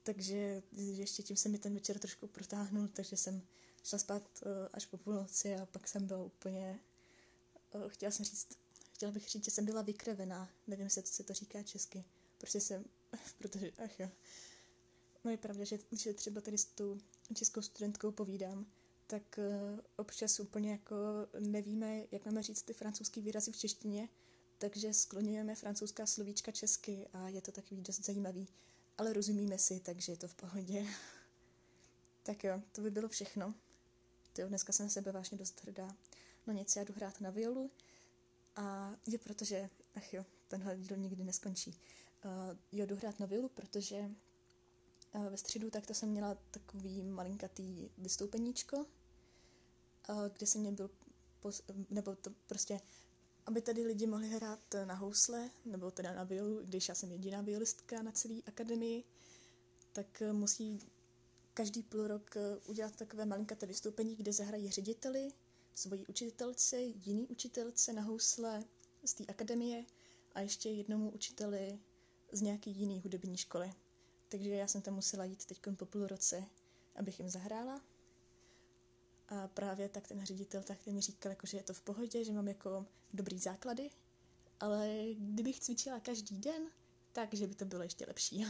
takže 0.06 0.62
ještě 0.72 1.22
tím 1.22 1.36
se 1.36 1.48
mi 1.48 1.58
ten 1.58 1.74
večer 1.74 1.98
trošku 1.98 2.26
protáhnul, 2.26 2.88
takže 2.88 3.16
jsem 3.16 3.42
šla 3.82 3.98
spát 3.98 4.42
uh, 4.46 4.50
až 4.72 4.86
po 4.86 4.96
půlnoci 4.96 5.54
a 5.54 5.66
pak 5.66 5.88
jsem 5.88 6.06
byla 6.06 6.24
úplně, 6.24 6.80
uh, 7.74 7.88
chtěla 7.88 8.12
jsem 8.12 8.24
říct, 8.24 8.58
chtěla 8.92 9.12
bych 9.12 9.28
říct, 9.28 9.44
že 9.44 9.50
jsem 9.50 9.64
byla 9.64 9.82
vykrevená, 9.82 10.50
nevím 10.66 10.88
co 10.90 11.02
se 11.02 11.22
to 11.22 11.34
říká 11.34 11.62
česky, 11.62 12.04
protože 12.38 12.60
jsem, 12.60 12.84
protože, 13.38 13.70
ach 13.84 14.00
jo, 14.00 14.08
no 15.24 15.30
je 15.30 15.36
pravda, 15.36 15.64
že, 15.64 15.78
že 15.92 16.14
třeba 16.14 16.40
tady 16.40 16.58
s 16.58 16.64
tou 16.64 16.98
českou 17.34 17.62
studentkou 17.62 18.10
povídám, 18.10 18.66
tak 19.06 19.38
uh, 19.38 19.80
občas 19.96 20.40
úplně 20.40 20.70
jako 20.70 20.96
nevíme, 21.38 22.02
jak 22.10 22.24
máme 22.24 22.42
říct 22.42 22.62
ty 22.62 22.72
francouzský 22.72 23.20
výrazy 23.20 23.52
v 23.52 23.56
češtině, 23.56 24.08
takže 24.58 24.92
skloňujeme 24.92 25.54
francouzská 25.54 26.06
slovíčka 26.06 26.52
česky 26.52 27.06
a 27.12 27.28
je 27.28 27.40
to 27.40 27.52
takový 27.52 27.82
dost 27.82 28.04
zajímavý 28.04 28.48
ale 28.98 29.12
rozumíme 29.12 29.58
si, 29.58 29.80
takže 29.80 30.12
je 30.12 30.16
to 30.16 30.28
v 30.28 30.34
pohodě. 30.34 30.86
tak 32.22 32.44
jo, 32.44 32.62
to 32.72 32.80
by 32.80 32.90
bylo 32.90 33.08
všechno. 33.08 33.54
Jo, 34.38 34.48
dneska 34.48 34.72
jsem 34.72 34.90
sebe 34.90 35.12
vážně 35.12 35.38
dost 35.38 35.62
hrdá. 35.62 35.96
No 36.46 36.52
nic, 36.52 36.76
já 36.76 36.84
jdu 36.84 36.94
hrát 36.96 37.20
na 37.20 37.30
violu 37.30 37.70
a 38.56 38.94
je 39.06 39.18
protože, 39.18 39.70
ach 39.94 40.14
jo, 40.14 40.24
tenhle 40.48 40.76
díl 40.76 40.96
nikdy 40.96 41.24
neskončí. 41.24 41.70
Uh, 42.24 42.56
jo, 42.72 42.86
jdu 42.86 42.96
hrát 42.96 43.20
na 43.20 43.26
violu, 43.26 43.48
protože 43.48 44.10
uh, 45.12 45.24
ve 45.28 45.36
středu 45.36 45.70
tak 45.70 45.86
to 45.86 45.94
jsem 45.94 46.08
měla 46.08 46.34
takový 46.50 47.02
malinkatý 47.02 47.90
vystoupeníčko, 47.98 48.76
uh, 48.76 48.86
kde 50.32 50.46
jsem 50.46 50.60
mě 50.60 50.72
byl, 50.72 50.90
pos- 51.42 51.86
nebo 51.90 52.14
to 52.14 52.30
prostě 52.46 52.80
aby 53.46 53.62
tady 53.62 53.82
lidi 53.82 54.06
mohli 54.06 54.28
hrát 54.28 54.74
na 54.84 54.94
housle, 54.94 55.50
nebo 55.64 55.90
teda 55.90 56.14
na 56.14 56.24
violu, 56.24 56.60
když 56.64 56.88
já 56.88 56.94
jsem 56.94 57.12
jediná 57.12 57.40
violistka 57.40 58.02
na 58.02 58.12
celé 58.12 58.34
akademii, 58.46 59.04
tak 59.92 60.22
eh, 60.22 60.32
musí 60.32 60.78
každý 61.54 61.82
půl 61.82 62.06
rok 62.08 62.36
eh, 62.36 62.40
udělat 62.66 62.96
takové 62.96 63.26
malinkaté 63.26 63.66
vystoupení, 63.66 64.16
kde 64.16 64.32
zahrají 64.32 64.70
řediteli, 64.70 65.32
svoji 65.74 66.06
učitelce, 66.06 66.80
jiný 66.80 67.26
učitelce 67.26 67.92
na 67.92 68.02
housle 68.02 68.64
z 69.04 69.14
té 69.14 69.24
akademie 69.26 69.84
a 70.34 70.40
ještě 70.40 70.70
jednomu 70.70 71.10
učiteli 71.10 71.78
z 72.32 72.40
nějaký 72.40 72.70
jiný 72.70 73.00
hudební 73.00 73.36
školy. 73.36 73.72
Takže 74.28 74.50
já 74.50 74.66
jsem 74.66 74.82
tam 74.82 74.94
musela 74.94 75.24
jít 75.24 75.44
teď 75.44 75.60
po 75.76 75.86
půl 75.86 76.06
roce, 76.06 76.44
abych 76.96 77.18
jim 77.18 77.28
zahrála. 77.28 77.80
A 79.28 79.48
právě 79.48 79.88
tak 79.88 80.08
ten 80.08 80.26
ředitel 80.26 80.62
tak 80.62 80.86
mi 80.86 81.00
říkal, 81.00 81.32
jako, 81.32 81.46
že 81.46 81.56
je 81.56 81.62
to 81.62 81.74
v 81.74 81.80
pohodě, 81.80 82.24
že 82.24 82.32
mám 82.32 82.48
jako 82.48 82.86
dobrý 83.14 83.38
základy, 83.38 83.90
ale 84.60 85.04
kdybych 85.18 85.60
cvičila 85.60 86.00
každý 86.00 86.38
den, 86.38 86.62
takže 87.12 87.46
by 87.46 87.54
to 87.54 87.64
bylo 87.64 87.82
ještě 87.82 88.04
lepší. 88.06 88.46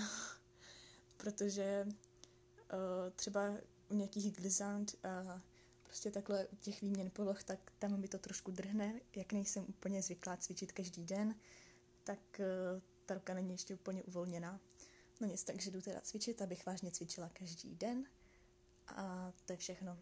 Protože 1.16 1.86
uh, 1.86 3.10
třeba 3.16 3.58
u 3.88 3.94
nějakých 3.94 4.32
glizant 4.32 4.94
a 5.04 5.42
prostě 5.82 6.10
takhle 6.10 6.46
u 6.46 6.56
těch 6.56 6.80
výměn 6.80 7.10
poloh, 7.10 7.42
tak 7.42 7.72
tam 7.78 8.00
mi 8.00 8.08
to 8.08 8.18
trošku 8.18 8.50
drhne, 8.50 9.00
jak 9.16 9.32
nejsem 9.32 9.64
úplně 9.68 10.02
zvyklá 10.02 10.36
cvičit 10.36 10.72
každý 10.72 11.04
den, 11.04 11.34
tak 12.04 12.18
uh, 12.38 12.80
ta 13.06 13.14
ruka 13.14 13.34
není 13.34 13.52
ještě 13.52 13.74
úplně 13.74 14.02
uvolněná. 14.02 14.60
No 15.20 15.26
nic, 15.26 15.44
takže 15.44 15.70
jdu 15.70 15.80
teda 15.80 16.00
cvičit, 16.00 16.42
abych 16.42 16.66
vážně 16.66 16.90
cvičila 16.90 17.28
každý 17.28 17.74
den 17.74 18.06
a 18.86 19.32
to 19.44 19.52
je 19.52 19.56
všechno. 19.56 19.98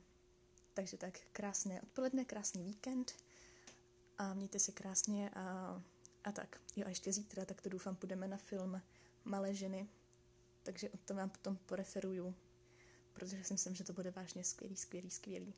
Takže 0.74 0.96
tak 0.96 1.20
krásné 1.32 1.82
odpoledne, 1.82 2.24
krásný 2.24 2.64
víkend 2.64 3.14
a 4.18 4.34
mějte 4.34 4.58
se 4.58 4.72
krásně 4.72 5.30
a, 5.30 5.82
a 6.24 6.32
tak. 6.32 6.60
Jo 6.76 6.87
a 6.87 6.88
ještě 6.88 7.12
zítra, 7.12 7.44
tak 7.44 7.60
to 7.60 7.68
doufám, 7.68 7.96
půjdeme 7.96 8.28
na 8.28 8.37
film 8.37 8.82
Malé 9.24 9.54
ženy, 9.54 9.88
takže 10.62 10.90
o 10.90 10.96
tom 10.96 11.16
vám 11.16 11.30
potom 11.30 11.56
poreferuju, 11.56 12.34
protože 13.12 13.44
si 13.44 13.54
myslím, 13.54 13.74
že 13.74 13.84
to 13.84 13.92
bude 13.92 14.10
vážně 14.10 14.44
skvělý, 14.44 14.76
skvělý, 14.76 15.10
skvělý. 15.10 15.54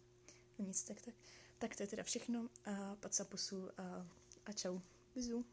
No 0.59 0.65
nic, 0.65 0.83
tak, 0.83 1.01
tak. 1.01 1.15
Tak 1.59 1.77
to 1.77 1.83
je 1.83 1.87
teda 1.87 2.03
všechno 2.03 2.49
a 2.65 2.97
pacapusu 2.97 3.71
a, 3.81 4.07
a 4.47 4.53
čau. 4.53 4.81
Bizu. 5.15 5.45